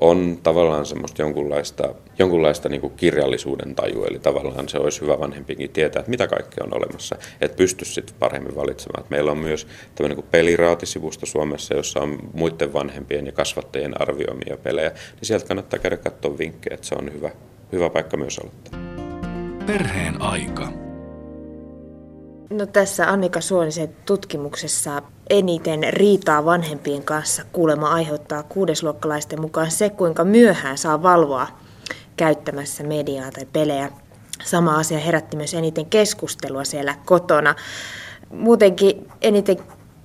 on 0.00 0.38
tavallaan 0.42 0.86
semmoista 0.86 1.22
jonkunlaista, 1.22 1.94
jonkunlaista 2.18 2.68
niin 2.68 2.90
kirjallisuuden 2.96 3.74
taju. 3.74 4.04
Eli 4.04 4.18
tavallaan 4.18 4.68
se 4.68 4.78
olisi 4.78 5.00
hyvä 5.00 5.20
vanhempikin 5.20 5.70
tietää, 5.70 6.00
että 6.00 6.10
mitä 6.10 6.26
kaikkea 6.26 6.64
on 6.64 6.76
olemassa, 6.76 7.16
että 7.40 7.56
pystyisi 7.56 7.94
sitten 7.94 8.16
paremmin 8.18 8.56
valitsemaan. 8.56 9.04
Meillä 9.10 9.30
on 9.30 9.38
myös 9.38 9.66
tämmöinen 9.94 10.18
niin 10.18 10.28
peliraatisivusto 10.30 11.26
Suomessa, 11.26 11.74
jossa 11.74 12.00
on 12.00 12.18
muiden 12.32 12.72
vanhempien 12.72 13.26
ja 13.26 13.32
kasvattajien 13.32 14.02
arvioimia 14.02 14.56
pelejä 14.62 14.92
niin 15.14 15.26
sieltä 15.26 15.46
kannattaa 15.46 15.78
käydä 15.78 15.96
katsoa 15.96 16.38
vinkkejä, 16.38 16.74
että 16.74 16.86
se 16.86 16.94
on 16.94 17.12
hyvä, 17.12 17.30
hyvä 17.72 17.90
paikka 17.90 18.16
myös 18.16 18.38
aloittaa. 18.38 18.80
Perheen 19.66 20.22
aika. 20.22 20.72
No 22.50 22.66
tässä 22.66 23.10
Annika 23.10 23.40
Suonisen 23.40 23.96
tutkimuksessa 24.06 25.02
eniten 25.30 25.80
riitaa 25.90 26.44
vanhempien 26.44 27.02
kanssa 27.02 27.42
kuulema 27.52 27.88
aiheuttaa 27.88 28.42
kuudesluokkalaisten 28.42 29.40
mukaan 29.40 29.70
se, 29.70 29.90
kuinka 29.90 30.24
myöhään 30.24 30.78
saa 30.78 31.02
valvoa 31.02 31.46
käyttämässä 32.16 32.84
mediaa 32.84 33.30
tai 33.30 33.46
pelejä. 33.52 33.90
Sama 34.44 34.78
asia 34.78 34.98
herätti 34.98 35.36
myös 35.36 35.54
eniten 35.54 35.86
keskustelua 35.86 36.64
siellä 36.64 36.94
kotona. 37.04 37.54
Muutenkin 38.30 39.08
eniten 39.22 39.56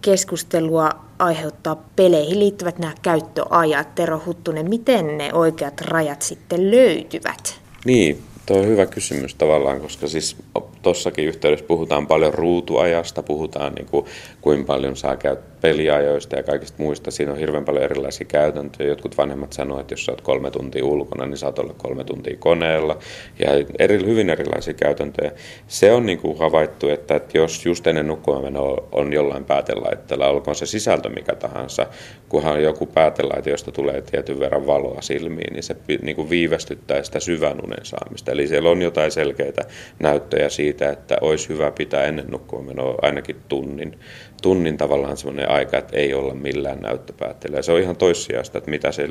keskustelua 0.01 0.89
aiheuttaa 1.19 1.83
peleihin 1.95 2.39
liittyvät 2.39 2.79
nämä 2.79 2.93
käyttöajat. 3.01 3.95
Tero 3.95 4.21
Huttunen, 4.25 4.69
miten 4.69 5.17
ne 5.17 5.33
oikeat 5.33 5.81
rajat 5.81 6.21
sitten 6.21 6.71
löytyvät? 6.71 7.59
Niin, 7.85 8.21
tuo 8.45 8.57
on 8.57 8.67
hyvä 8.67 8.85
kysymys 8.85 9.35
tavallaan, 9.35 9.81
koska 9.81 10.07
siis 10.07 10.35
tuossakin 10.81 11.25
yhteydessä 11.25 11.65
puhutaan 11.65 12.07
paljon 12.07 12.33
ruutuajasta, 12.33 13.23
puhutaan 13.23 13.73
niin 13.73 13.87
kuin, 13.87 14.05
kuinka 14.41 14.73
paljon 14.73 14.97
saa 14.97 15.17
käyttää 15.17 15.50
peliajoista 15.61 16.35
ja 16.35 16.43
kaikista 16.43 16.83
muista. 16.83 17.11
Siinä 17.11 17.31
on 17.31 17.37
hirveän 17.37 17.65
paljon 17.65 17.83
erilaisia 17.83 18.27
käytäntöjä. 18.27 18.89
Jotkut 18.89 19.17
vanhemmat 19.17 19.53
sanoo, 19.53 19.79
että 19.79 19.93
jos 19.93 20.05
sä 20.05 20.11
oot 20.11 20.21
kolme 20.21 20.51
tuntia 20.51 20.85
ulkona, 20.85 21.25
niin 21.25 21.37
saat 21.37 21.59
olla 21.59 21.73
kolme 21.77 22.03
tuntia 22.03 22.37
koneella. 22.39 22.97
Ja 23.39 23.47
eri, 23.79 24.05
hyvin 24.05 24.29
erilaisia 24.29 24.73
käytäntöjä. 24.73 25.31
Se 25.67 25.91
on 25.91 26.05
niin 26.05 26.17
kuin 26.17 26.37
havaittu, 26.37 26.89
että, 26.89 27.15
että 27.15 27.37
jos 27.37 27.65
just 27.65 27.87
ennen 27.87 28.07
nukkumaan 28.07 28.53
on 28.91 29.13
jollain 29.13 29.45
päätelaitteella, 29.45 30.27
olkoon 30.27 30.55
se 30.55 30.65
sisältö 30.65 31.09
mikä 31.09 31.35
tahansa, 31.35 31.87
kunhan 32.29 32.63
joku 32.63 32.85
päätelaite, 32.85 33.49
josta 33.49 33.71
tulee 33.71 34.01
tietyn 34.01 34.39
verran 34.39 34.67
valoa 34.67 35.01
silmiin, 35.01 35.53
niin 35.53 35.63
se 35.63 35.75
niin 36.01 36.15
kuin 36.15 36.29
viivästyttää 36.29 37.03
sitä 37.03 37.19
syvän 37.19 37.63
unen 37.63 37.85
saamista. 37.85 38.31
Eli 38.31 38.47
siellä 38.47 38.69
on 38.69 38.81
jotain 38.81 39.11
selkeitä 39.11 39.61
näyttöjä 39.99 40.49
siitä, 40.49 40.89
että 40.89 41.17
olisi 41.21 41.49
hyvä 41.49 41.71
pitää 41.71 42.03
ennen 42.03 42.27
nukkumaan 42.27 42.95
ainakin 43.01 43.35
tunnin 43.49 43.99
tunnin 44.41 44.77
tavallaan 44.77 45.17
semmoinen 45.17 45.50
aika, 45.51 45.77
että 45.77 45.97
ei 45.97 46.13
olla 46.13 46.33
millään 46.33 46.79
näyttöpäätteellä. 46.79 47.61
Se 47.61 47.71
on 47.71 47.81
ihan 47.81 47.95
toissijasta, 47.95 48.57
että 48.57 48.69
mitä 48.69 48.91
se 48.91 49.09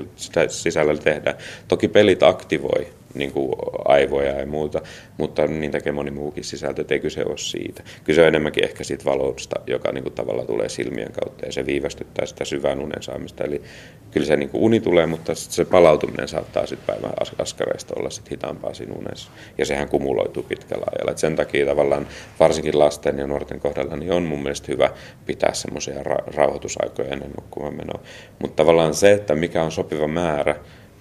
sisällä 0.48 0.96
tehdään. 0.96 1.36
Toki 1.68 1.88
pelit 1.88 2.22
aktivoi 2.22 2.86
niin 3.14 3.32
kuin 3.32 3.52
aivoja 3.84 4.40
ja 4.40 4.46
muuta, 4.46 4.80
mutta 5.18 5.46
niin 5.46 5.70
tekee 5.70 5.92
moni 5.92 6.10
muukin 6.10 6.44
sisältö, 6.44 6.80
että 6.80 6.94
ei 6.94 7.00
kyse 7.00 7.24
ole 7.24 7.38
siitä. 7.38 7.82
Kyse 8.04 8.22
on 8.22 8.28
enemmänkin 8.28 8.64
ehkä 8.64 8.84
siitä 8.84 9.04
valosta, 9.04 9.60
joka 9.66 9.92
niin 9.92 10.02
kuin 10.02 10.14
tavallaan 10.14 10.46
tulee 10.46 10.68
silmien 10.68 11.12
kautta 11.12 11.46
ja 11.46 11.52
se 11.52 11.66
viivästyttää 11.66 12.26
sitä 12.26 12.44
syvän 12.44 12.80
unen 12.80 13.02
saamista. 13.02 13.44
Eli 13.44 13.62
kyllä 14.10 14.26
se 14.26 14.36
niin 14.36 14.48
kuin 14.48 14.62
uni 14.62 14.80
tulee, 14.80 15.06
mutta 15.06 15.34
se 15.34 15.64
palautuminen 15.64 16.28
saattaa 16.28 16.66
sitten 16.66 16.86
päivän 16.86 17.12
askareista 17.38 17.94
olla 17.98 18.10
sit 18.10 18.30
hitaampaa 18.30 18.74
siinä 18.74 18.94
unessa. 18.94 19.30
Ja 19.58 19.66
sehän 19.66 19.88
kumuloituu 19.88 20.42
pitkällä 20.42 20.86
ajalla. 20.92 21.10
Et 21.10 21.18
sen 21.18 21.36
takia 21.36 21.66
tavallaan 21.66 22.06
varsinkin 22.40 22.78
lasten 22.78 23.18
ja 23.18 23.26
nuorten 23.26 23.60
kohdalla 23.60 23.96
niin 23.96 24.12
on 24.12 24.22
mun 24.22 24.42
mielestä 24.42 24.72
hyvä 24.72 24.90
pitää 25.26 25.54
semmoisia 25.54 26.02
ra- 26.02 26.34
rauhoitusaikoja 26.34 27.08
ennen 27.08 27.30
nukkumaan 27.40 27.76
menoa. 27.76 28.00
Mutta 28.38 28.56
tavallaan 28.56 28.94
se, 28.94 29.12
että 29.12 29.34
mikä 29.34 29.62
on 29.62 29.72
sopiva 29.72 30.08
määrä 30.08 30.56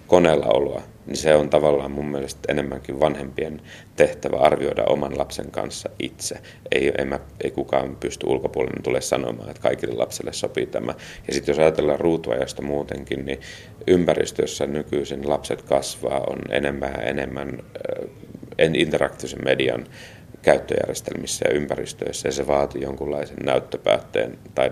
koneella 0.06 0.46
oloa, 0.46 0.82
niin 1.10 1.16
se 1.16 1.34
on 1.34 1.50
tavallaan 1.50 1.90
mun 1.90 2.06
mielestä 2.06 2.40
enemmänkin 2.48 3.00
vanhempien 3.00 3.60
tehtävä 3.96 4.36
arvioida 4.36 4.84
oman 4.84 5.18
lapsen 5.18 5.50
kanssa 5.50 5.90
itse. 5.98 6.38
Ei, 6.72 6.92
ei, 6.98 7.04
mä, 7.04 7.18
ei 7.44 7.50
kukaan 7.50 7.96
pysty 7.96 8.26
ulkopuolinen 8.26 8.82
tule 8.82 9.00
sanomaan, 9.00 9.50
että 9.50 9.62
kaikille 9.62 9.94
lapsille 9.94 10.32
sopii 10.32 10.66
tämä. 10.66 10.94
Ja 11.28 11.34
sitten 11.34 11.52
jos 11.52 11.58
ajatellaan 11.58 12.00
ruutuajasta 12.00 12.62
muutenkin, 12.62 13.26
niin 13.26 13.40
ympäristössä 13.86 14.66
nykyisin 14.66 15.28
lapset 15.28 15.62
kasvaa, 15.62 16.20
on 16.20 16.38
enemmän 16.50 16.92
ja 16.96 17.02
enemmän 17.02 17.62
interaktiivisen 18.74 19.44
median 19.44 19.86
käyttöjärjestelmissä 20.42 21.44
ja 21.48 21.54
ympäristöissä 21.54 22.28
ja 22.28 22.32
se 22.32 22.46
vaatii 22.46 22.82
jonkunlaisen 22.82 23.36
näyttöpäätteen 23.44 24.38
tai 24.54 24.70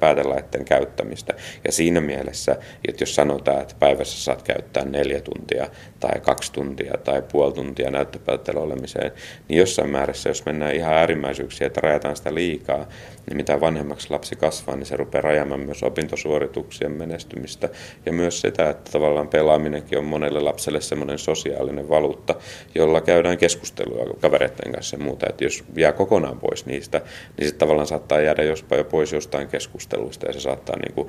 päätelaitteen 0.00 0.64
käyttämistä. 0.64 1.34
Ja 1.64 1.72
siinä 1.72 2.00
mielessä, 2.00 2.56
että 2.88 3.02
jos 3.02 3.14
sanotaan, 3.14 3.62
että 3.62 3.74
päivässä 3.78 4.24
saat 4.24 4.42
käyttää 4.42 4.84
neljä 4.84 5.20
tuntia 5.20 5.66
tai 6.00 6.20
kaksi 6.20 6.52
tuntia 6.52 6.94
tai 7.04 7.22
puoli 7.32 7.52
tuntia 7.52 7.90
näyttöpäätteellä 7.90 8.62
olemiseen, 8.62 9.12
niin 9.48 9.58
jossain 9.58 9.90
määrässä, 9.90 10.30
jos 10.30 10.44
mennään 10.44 10.74
ihan 10.74 10.94
äärimmäisyyksiin, 10.94 11.66
että 11.66 11.80
rajataan 11.80 12.16
sitä 12.16 12.34
liikaa, 12.34 12.88
niin 13.26 13.36
mitä 13.36 13.60
vanhemmaksi 13.60 14.10
lapsi 14.10 14.36
kasvaa, 14.36 14.76
niin 14.76 14.86
se 14.86 14.96
rupeaa 14.96 15.22
rajaamaan 15.22 15.60
myös 15.60 15.82
opintosuorituksien 15.82 16.92
menestymistä 16.92 17.68
ja 18.06 18.12
myös 18.12 18.40
sitä, 18.40 18.70
että 18.70 18.92
tavallaan 18.92 19.28
pelaaminenkin 19.28 19.98
on 19.98 20.04
monelle 20.04 20.40
lapselle 20.40 20.80
semmoinen 20.80 21.18
sosiaalinen 21.18 21.88
valuutta, 21.88 22.34
jolla 22.74 23.00
käydään 23.00 23.38
keskustelua 23.38 24.14
kavereiden 24.20 24.72
kanssa 24.72 24.96
ja 24.96 25.02
muuta. 25.02 25.26
Että 25.28 25.44
jos 25.44 25.64
jää 25.76 25.92
kokonaan 25.92 26.38
pois 26.38 26.66
niistä, 26.66 26.98
niin 26.98 27.46
sitten 27.46 27.58
tavallaan 27.58 27.86
saattaa 27.86 28.20
jäädä 28.20 28.42
jospa 28.42 28.76
jo 28.76 28.84
pois 28.84 29.12
jostain 29.12 29.48
keskusteluista 29.48 30.26
ja 30.26 30.32
se 30.32 30.40
saattaa 30.40 30.76
niin 30.76 30.94
kuin 30.94 31.08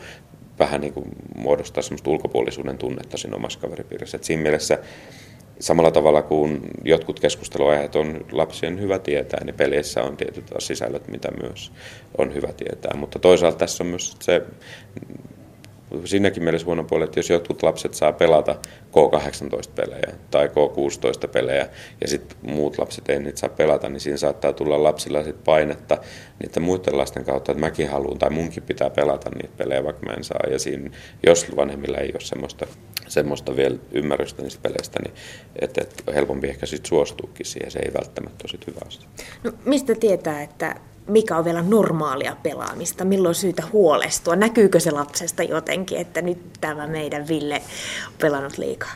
vähän 0.59 0.81
niin 0.81 0.93
kuin 0.93 1.05
muodostaa 1.35 1.83
semmoista 1.83 2.09
ulkopuolisuuden 2.09 2.77
tunnetta 2.77 3.17
siinä 3.17 3.35
omassa 3.35 3.59
kaveripiirissä. 3.59 4.15
Et 4.15 4.23
siinä 4.23 4.43
mielessä 4.43 4.79
samalla 5.59 5.91
tavalla 5.91 6.21
kuin 6.21 6.61
jotkut 6.85 7.19
keskusteluaiheet 7.19 7.95
on 7.95 8.25
lapsien 8.31 8.79
hyvä 8.79 8.99
tietää, 8.99 9.43
niin 9.43 9.55
peleissä 9.55 10.03
on 10.03 10.17
tietyt 10.17 10.51
sisällöt, 10.59 11.07
mitä 11.07 11.29
myös 11.41 11.71
on 12.17 12.33
hyvä 12.33 12.53
tietää. 12.53 12.91
Mutta 12.95 13.19
toisaalta 13.19 13.57
tässä 13.57 13.83
on 13.83 13.87
myös 13.87 14.15
se 14.19 14.41
Siinäkin 16.05 16.43
mielessä 16.43 16.65
huono 16.65 16.83
puoli, 16.83 17.03
että 17.03 17.19
jos 17.19 17.29
jotkut 17.29 17.63
lapset 17.63 17.93
saa 17.93 18.11
pelata 18.11 18.55
K18-pelejä 18.91 20.13
tai 20.31 20.47
K16-pelejä 20.47 21.69
ja 22.01 22.07
sitten 22.07 22.37
muut 22.41 22.77
lapset 22.77 23.09
ei 23.09 23.19
niitä 23.19 23.39
saa 23.39 23.49
pelata, 23.49 23.89
niin 23.89 23.99
siinä 23.99 24.17
saattaa 24.17 24.53
tulla 24.53 24.83
lapsilla 24.83 25.23
sit 25.23 25.43
painetta 25.43 25.97
niiden 26.43 26.63
muiden 26.63 26.97
lasten 26.97 27.25
kautta, 27.25 27.51
että 27.51 27.61
mäkin 27.61 27.89
haluan 27.89 28.17
tai 28.17 28.29
munkin 28.29 28.63
pitää 28.63 28.89
pelata 28.89 29.29
niitä 29.29 29.53
pelejä, 29.57 29.83
vaikka 29.83 30.05
mä 30.05 30.13
en 30.13 30.23
saa. 30.23 30.49
Ja 30.51 30.59
siinä, 30.59 30.89
jos 31.25 31.55
vanhemmilla 31.55 31.97
ei 31.97 32.11
ole 32.13 32.21
semmoista, 32.21 32.67
semmoista 33.07 33.55
vielä 33.55 33.77
ymmärrystä 33.91 34.41
niistä 34.41 34.59
peleistä, 34.63 34.99
niin 35.03 35.15
että 35.61 35.81
et 35.81 36.03
helpompi 36.15 36.47
ehkä 36.47 36.65
sitten 36.65 36.89
suostuukin 36.89 37.45
siihen, 37.45 37.71
se 37.71 37.79
ei 37.79 37.93
välttämättä 37.93 38.45
ole 38.53 38.59
hyvä 38.67 38.79
asia. 38.87 39.07
No, 39.43 39.51
mistä 39.65 39.95
tietää, 39.95 40.41
että 40.41 40.75
mikä 41.07 41.37
on 41.37 41.45
vielä 41.45 41.61
normaalia 41.61 42.35
pelaamista, 42.43 43.05
milloin 43.05 43.29
on 43.29 43.35
syytä 43.35 43.63
huolestua, 43.73 44.35
näkyykö 44.35 44.79
se 44.79 44.91
lapsesta 44.91 45.43
jotenkin, 45.43 45.97
että 45.97 46.21
nyt 46.21 46.39
tämä 46.61 46.87
meidän 46.87 47.27
Ville 47.27 47.55
on 48.07 48.13
pelannut 48.21 48.57
liikaa? 48.57 48.91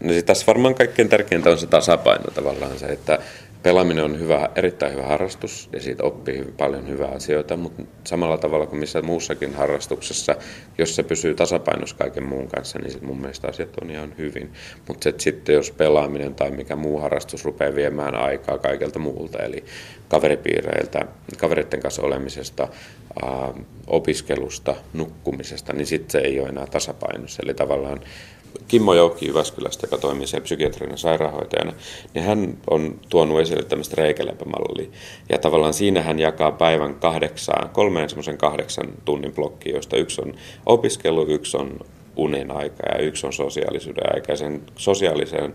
No 0.00 0.12
siis 0.12 0.24
tässä 0.24 0.46
varmaan 0.46 0.74
kaikkein 0.74 1.08
tärkeintä 1.08 1.50
on 1.50 1.58
se 1.58 1.66
tasapaino 1.66 2.30
tavallaan 2.34 2.78
se, 2.78 2.86
että 2.86 3.18
pelaaminen 3.62 4.04
on 4.04 4.18
hyvä, 4.18 4.48
erittäin 4.56 4.92
hyvä 4.92 5.06
harrastus 5.06 5.68
ja 5.72 5.80
siitä 5.80 6.04
oppii 6.04 6.44
paljon 6.58 6.88
hyvää 6.88 7.08
asioita, 7.08 7.56
mutta 7.56 7.82
samalla 8.04 8.38
tavalla 8.38 8.66
kuin 8.66 8.80
missä 8.80 9.02
muussakin 9.02 9.54
harrastuksessa, 9.54 10.36
jos 10.78 10.96
se 10.96 11.02
pysyy 11.02 11.34
tasapainossa 11.34 11.96
kaiken 11.96 12.26
muun 12.26 12.48
kanssa, 12.48 12.78
niin 12.78 12.92
sit 12.92 13.02
mun 13.02 13.20
mielestä 13.20 13.48
asiat 13.48 13.78
on 13.82 13.90
ihan 13.90 14.14
hyvin. 14.18 14.52
Mutta 14.88 15.10
sitten 15.18 15.54
jos 15.54 15.70
pelaaminen 15.70 16.34
tai 16.34 16.50
mikä 16.50 16.76
muu 16.76 17.00
harrastus 17.00 17.44
rupeaa 17.44 17.74
viemään 17.74 18.14
aikaa 18.14 18.58
kaikelta 18.58 18.98
muulta, 18.98 19.38
eli 19.38 19.64
kaveripiireiltä, 20.08 21.06
kavereiden 21.36 21.80
kanssa 21.80 22.02
olemisesta, 22.02 22.68
opiskelusta, 23.86 24.74
nukkumisesta, 24.92 25.72
niin 25.72 25.86
sitten 25.86 26.10
se 26.10 26.18
ei 26.18 26.40
ole 26.40 26.48
enää 26.48 26.66
tasapainossa. 26.66 27.42
Eli 27.44 27.54
tavallaan 27.54 28.00
Kimmo 28.68 28.94
Joukki 28.94 29.26
Jyväskylästä, 29.26 29.86
joka 29.86 29.98
toimii 29.98 30.26
siellä 30.26 30.44
psykiatrinen 30.44 30.98
sairaanhoitajana, 30.98 31.72
niin 32.14 32.24
hän 32.24 32.58
on 32.70 33.00
tuonut 33.08 33.40
esille 33.40 33.62
tämmöistä 33.62 33.94
reikäläpämallia. 33.98 34.90
Ja 35.28 35.38
tavallaan 35.38 35.74
siinä 35.74 36.02
hän 36.02 36.18
jakaa 36.18 36.52
päivän 36.52 36.94
kahdeksaan, 36.94 37.68
kolmeen 37.68 38.08
semmoisen 38.08 38.38
kahdeksan 38.38 38.88
tunnin 39.04 39.34
blokkiin, 39.34 39.74
joista 39.74 39.96
yksi 39.96 40.22
on 40.22 40.34
opiskelu, 40.66 41.26
yksi 41.26 41.56
on 41.56 41.80
unen 42.16 42.50
aika 42.50 42.82
ja 42.92 42.98
yksi 42.98 43.26
on 43.26 43.32
sosiaalisuuden 43.32 44.14
aika. 44.14 44.32
Ja 44.32 44.36
sen 44.36 44.62
sosiaalisen 44.76 45.52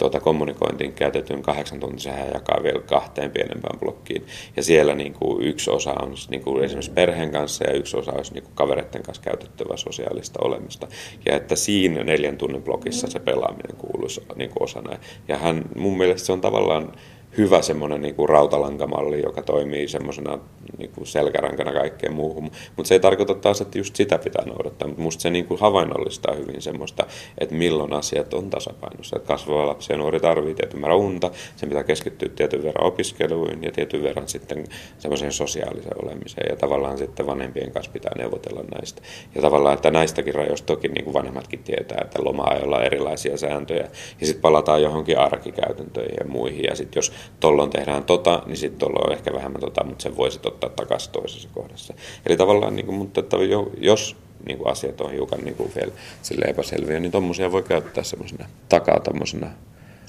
tuota, 0.00 0.20
kommunikointiin 0.20 0.92
käytetyn 0.92 1.42
kahdeksan 1.42 1.80
tuntia 1.80 2.12
hän 2.12 2.30
jakaa 2.34 2.62
vielä 2.62 2.80
kahteen 2.80 3.30
pienempään 3.30 3.80
blokkiin. 3.80 4.26
Ja 4.56 4.62
siellä 4.62 4.94
niin 4.94 5.12
kuin, 5.12 5.42
yksi 5.42 5.70
osa 5.70 5.94
on 6.02 6.14
niin 6.30 6.42
kuin, 6.42 6.64
esimerkiksi 6.64 6.90
perheen 6.90 7.30
kanssa 7.30 7.64
ja 7.64 7.72
yksi 7.72 7.96
osa 7.96 8.12
olisi 8.12 8.34
niin 8.34 8.42
kuin, 8.42 8.54
kavereiden 8.54 9.02
kanssa 9.02 9.22
käytettävää 9.22 9.76
sosiaalista 9.76 10.38
olemista. 10.44 10.88
Ja 11.26 11.36
että 11.36 11.56
siinä 11.56 12.04
neljän 12.04 12.36
tunnin 12.36 12.62
blokissa 12.62 13.10
se 13.10 13.18
pelaaminen 13.18 13.76
kuuluisi 13.78 14.22
niin 14.36 14.50
kuin, 14.50 14.62
osana. 14.62 14.98
Ja 15.28 15.38
hän, 15.38 15.62
mun 15.76 15.98
mielestä 15.98 16.26
se 16.26 16.32
on 16.32 16.40
tavallaan 16.40 16.92
hyvä 17.38 17.62
semmoinen 17.62 18.02
niin 18.02 18.14
rautalankamalli, 18.28 19.22
joka 19.22 19.42
toimii 19.42 19.88
semmoisena 19.88 20.38
niin 20.78 20.90
selkärankana 21.04 21.72
kaikkeen 21.72 22.12
muuhun. 22.12 22.50
Mutta 22.76 22.88
se 22.88 22.94
ei 22.94 23.00
tarkoita 23.00 23.34
taas, 23.34 23.60
että 23.60 23.78
just 23.78 23.96
sitä 23.96 24.18
pitää 24.18 24.44
noudattaa, 24.46 24.88
mutta 24.88 25.02
musta 25.02 25.22
se 25.22 25.30
niin 25.30 25.44
kuin 25.44 25.60
havainnollistaa 25.60 26.34
hyvin 26.34 26.62
semmoista, 26.62 27.06
että 27.38 27.54
milloin 27.54 27.92
asiat 27.92 28.34
on 28.34 28.50
tasapainossa. 28.50 29.16
Että 29.16 29.28
kasvava 29.28 29.66
lapsi 29.66 29.92
ja 29.92 29.96
nuori 29.96 30.20
tarvitsee 30.20 30.54
tietyn 30.54 30.80
määrän 30.80 30.98
unta, 30.98 31.30
sen 31.56 31.68
pitää 31.68 31.84
keskittyä 31.84 32.28
tietyn 32.28 32.62
verran 32.62 32.86
opiskeluun 32.86 33.62
ja 33.62 33.72
tietyn 33.72 34.02
verran 34.02 34.28
sitten 34.28 34.64
semmoiseen 34.98 35.32
sosiaaliseen 35.32 36.04
olemiseen. 36.04 36.46
Ja 36.50 36.56
tavallaan 36.56 36.98
sitten 36.98 37.26
vanhempien 37.26 37.72
kanssa 37.72 37.92
pitää 37.92 38.12
neuvotella 38.18 38.64
näistä. 38.74 39.02
Ja 39.34 39.42
tavallaan, 39.42 39.74
että 39.74 39.90
näistäkin 39.90 40.34
rajoista 40.34 40.66
toki 40.66 40.88
niin 40.88 41.04
kuin 41.04 41.14
vanhemmatkin 41.14 41.62
tietää, 41.62 41.98
että 42.04 42.24
loma 42.24 42.42
on 42.42 42.82
erilaisia 42.82 43.36
sääntöjä. 43.36 43.88
Ja 44.20 44.26
sitten 44.26 44.42
palataan 44.42 44.82
johonkin 44.82 45.18
arkikäytäntöihin 45.18 46.16
ja 46.20 46.26
muihin. 46.26 46.64
Ja 46.64 46.76
sitten 46.76 46.98
jos 46.98 47.12
tollon 47.40 47.70
tehdään 47.70 48.04
tota, 48.04 48.42
niin 48.46 48.56
sitten 48.56 48.78
tuolloin 48.78 49.06
on 49.06 49.12
ehkä 49.12 49.32
vähemmän 49.32 49.60
tota, 49.60 49.84
mutta 49.84 50.02
sen 50.02 50.16
voisi 50.16 50.40
ottaa 50.44 50.70
takaisin 50.70 51.12
toisessa 51.12 51.48
kohdassa. 51.54 51.94
Eli 52.26 52.36
tavallaan, 52.36 52.76
niin 52.76 52.86
kuin, 52.86 52.96
mutta 52.96 53.20
että 53.20 53.36
jos 53.78 54.16
niin 54.46 54.58
kuin 54.58 54.70
asiat 54.70 55.00
on 55.00 55.12
hiukan 55.12 55.40
niin 55.40 55.56
kuin 55.56 55.72
vielä 55.76 55.92
sille 56.22 56.44
epäselviä, 56.44 57.00
niin 57.00 57.12
tuommoisia 57.12 57.52
voi 57.52 57.62
käyttää 57.62 58.04
semmoisena 58.04 58.48
takaa 58.68 59.00
tämmöisenä 59.00 59.50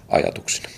ajatuksina. 0.09 0.69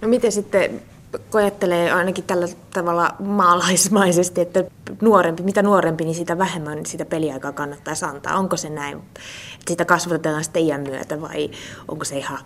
No 0.00 0.08
miten 0.08 0.32
sitten 0.32 0.82
koettelee 1.30 1.92
ainakin 1.92 2.24
tällä 2.24 2.48
tavalla 2.74 3.14
maalaismaisesti, 3.18 4.40
että 4.40 4.64
nuorempi, 5.00 5.42
mitä 5.42 5.62
nuorempi, 5.62 6.04
niin 6.04 6.14
sitä 6.14 6.38
vähemmän 6.38 6.86
sitä 6.86 7.04
peliaikaa 7.04 7.52
kannattaa 7.52 7.94
antaa. 8.02 8.38
Onko 8.38 8.56
se 8.56 8.70
näin, 8.70 8.98
että 8.98 9.20
sitä 9.68 9.84
kasvatetaan 9.84 10.44
sitten 10.44 10.62
iän 10.62 10.80
myötä 10.80 11.20
vai 11.20 11.50
onko 11.88 12.04
se 12.04 12.18
ihan 12.18 12.38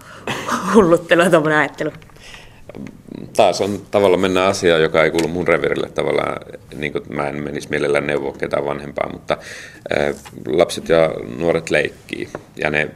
hulluttelua 0.74 1.31
tuommoinen 1.31 1.59
ajattelu? 1.59 1.90
Taas 3.37 3.61
on 3.61 3.81
tavallaan 3.90 4.20
mennä 4.20 4.44
asiaan, 4.44 4.83
joka 4.83 5.05
ei 5.05 5.11
kuulu 5.11 5.29
mun 5.29 5.48
revirille 5.48 5.88
tavallaan, 5.90 6.40
niin 6.76 6.92
kuin 6.92 7.05
mä 7.09 7.29
en 7.29 7.42
menisi 7.42 7.70
mielellään 7.70 8.07
neuvoa 8.07 8.33
ketään 8.33 8.64
vanhempaa, 8.64 9.12
mutta 9.12 9.37
ää, 9.90 10.14
lapset 10.46 10.88
ja 10.88 11.11
nuoret 11.38 11.70
leikkii. 11.70 12.29
Ja 12.57 12.70
ne 12.70 12.88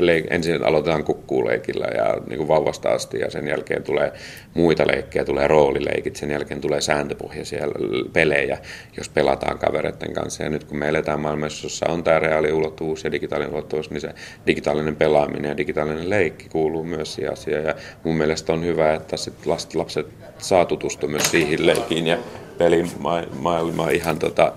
leik- 0.00 0.26
ensin 0.30 0.64
aloitetaan 0.64 1.04
kukkuuleikillä 1.04 1.86
ja 1.86 2.16
niin 2.28 2.36
kuin 2.36 2.48
vauvasta 2.48 2.88
asti 2.88 3.18
ja 3.18 3.30
sen 3.30 3.48
jälkeen 3.48 3.82
tulee 3.82 4.12
muita 4.54 4.86
leikkejä, 4.86 5.24
tulee 5.24 5.48
roolileikit, 5.48 6.16
sen 6.16 6.30
jälkeen 6.30 6.60
tulee 6.60 6.80
sääntöpohjaisia 6.80 7.66
pelejä, 8.12 8.58
jos 8.96 9.08
pelataan 9.08 9.58
kavereiden 9.58 10.12
kanssa. 10.12 10.42
Ja 10.42 10.50
nyt 10.50 10.64
kun 10.64 10.78
me 10.78 10.88
eletään 10.88 11.20
maailmassa, 11.20 11.66
jossa 11.66 11.86
on 11.88 12.04
tämä 12.04 12.18
reaaliulottuvuus 12.18 13.04
ja 13.04 13.12
digitaalinen 13.12 13.54
ulottuvuus, 13.54 13.90
niin 13.90 14.00
se 14.00 14.14
digitaalinen 14.46 14.96
pelaaminen 14.96 15.48
ja 15.48 15.56
digitaalinen 15.56 16.10
leikki 16.10 16.48
kuuluu 16.48 16.84
myös 16.84 17.14
siihen 17.14 17.32
asiaan. 17.32 17.64
Ja 17.64 17.74
mun 18.04 18.16
mielestä 18.16 18.52
on 18.52 18.64
hyvä, 18.64 18.77
että 18.94 19.16
sit 19.16 19.46
lapset 19.74 20.06
saa 20.38 20.64
tutustua 20.64 21.08
myös 21.08 21.30
siihen 21.30 21.66
leikiin 21.66 22.06
ja 22.06 22.18
pelimaailmaan 22.58 23.94
ihan 23.94 24.18
tota, 24.18 24.52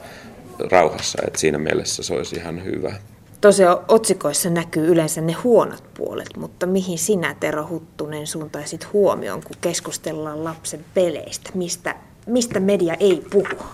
rauhassa. 0.72 1.22
että 1.28 1.40
siinä 1.40 1.58
mielessä 1.58 2.04
se 2.04 2.14
olisi 2.14 2.36
ihan 2.36 2.64
hyvä. 2.64 2.96
Tosiaan 3.42 3.78
otsikoissa 3.88 4.50
näkyy 4.50 4.88
yleensä 4.88 5.22
ne 5.22 5.34
huonot 5.34 5.84
puolet, 5.94 6.38
mutta 6.38 6.66
mihin 6.66 6.98
sinä 6.98 7.36
Tero 7.40 7.68
Huttunen 7.70 8.28
suuntaisit 8.28 8.94
huomioon, 8.94 9.44
kun 9.44 9.56
keskustellaan 9.62 10.44
lapsen 10.44 10.86
peleistä? 10.94 11.50
Mistä, 11.54 11.96
mistä 12.26 12.60
media 12.60 12.94
ei 13.00 13.24
puhu? 13.32 13.66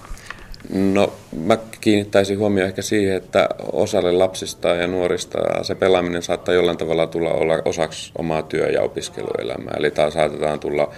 No 0.70 1.14
mä 1.46 1.58
kiinnittäisin 1.82 2.40
huomioon 2.40 2.68
ehkä 2.68 2.82
siihen, 2.82 3.16
että 3.16 3.50
osalle 3.72 4.12
lapsista 4.12 4.68
ja 4.68 4.88
nuorista 4.88 5.64
se 5.64 5.76
pelaaminen 5.76 6.22
saattaa 6.22 6.54
jollain 6.54 6.78
tavalla 6.78 7.08
tulla 7.08 7.34
olla 7.34 7.62
osaksi 7.66 8.12
omaa 8.18 8.42
työ- 8.42 8.70
ja 8.70 8.82
opiskeluelämää. 8.82 9.74
Eli 9.78 9.92
taas 9.92 10.14
saatetaan 10.14 10.60
tulla 10.60 10.94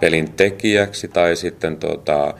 pelin 0.00 0.32
tekijäksi 0.32 1.08
tai 1.08 1.36
sitten 1.36 1.76
tota, 1.76 2.34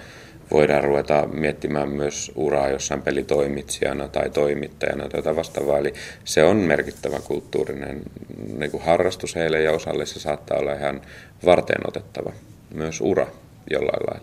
voidaan 0.51 0.85
ruveta 0.85 1.29
miettimään 1.33 1.89
myös 1.89 2.33
uraa 2.35 2.69
jossain 2.69 3.03
pelitoimitsijana 3.03 4.09
tai 4.09 4.31
toimittajana 4.31 5.09
tai 5.09 5.37
vastaavaa. 5.37 5.79
Eli 5.79 5.93
se 6.25 6.45
on 6.45 6.57
merkittävä 6.57 7.21
kulttuurinen 7.21 8.01
niin 8.59 8.71
kuin 8.71 8.83
harrastus 8.83 9.37
heille 9.37 9.63
ja 9.63 9.73
osalle 9.73 10.07
se 10.07 10.21
saattaa 10.21 10.59
olla 10.59 10.73
ihan 10.73 11.01
varteen 11.45 11.89
otettava 11.89 12.33
myös 12.75 13.01
ura 13.01 13.27
jollain 13.71 14.21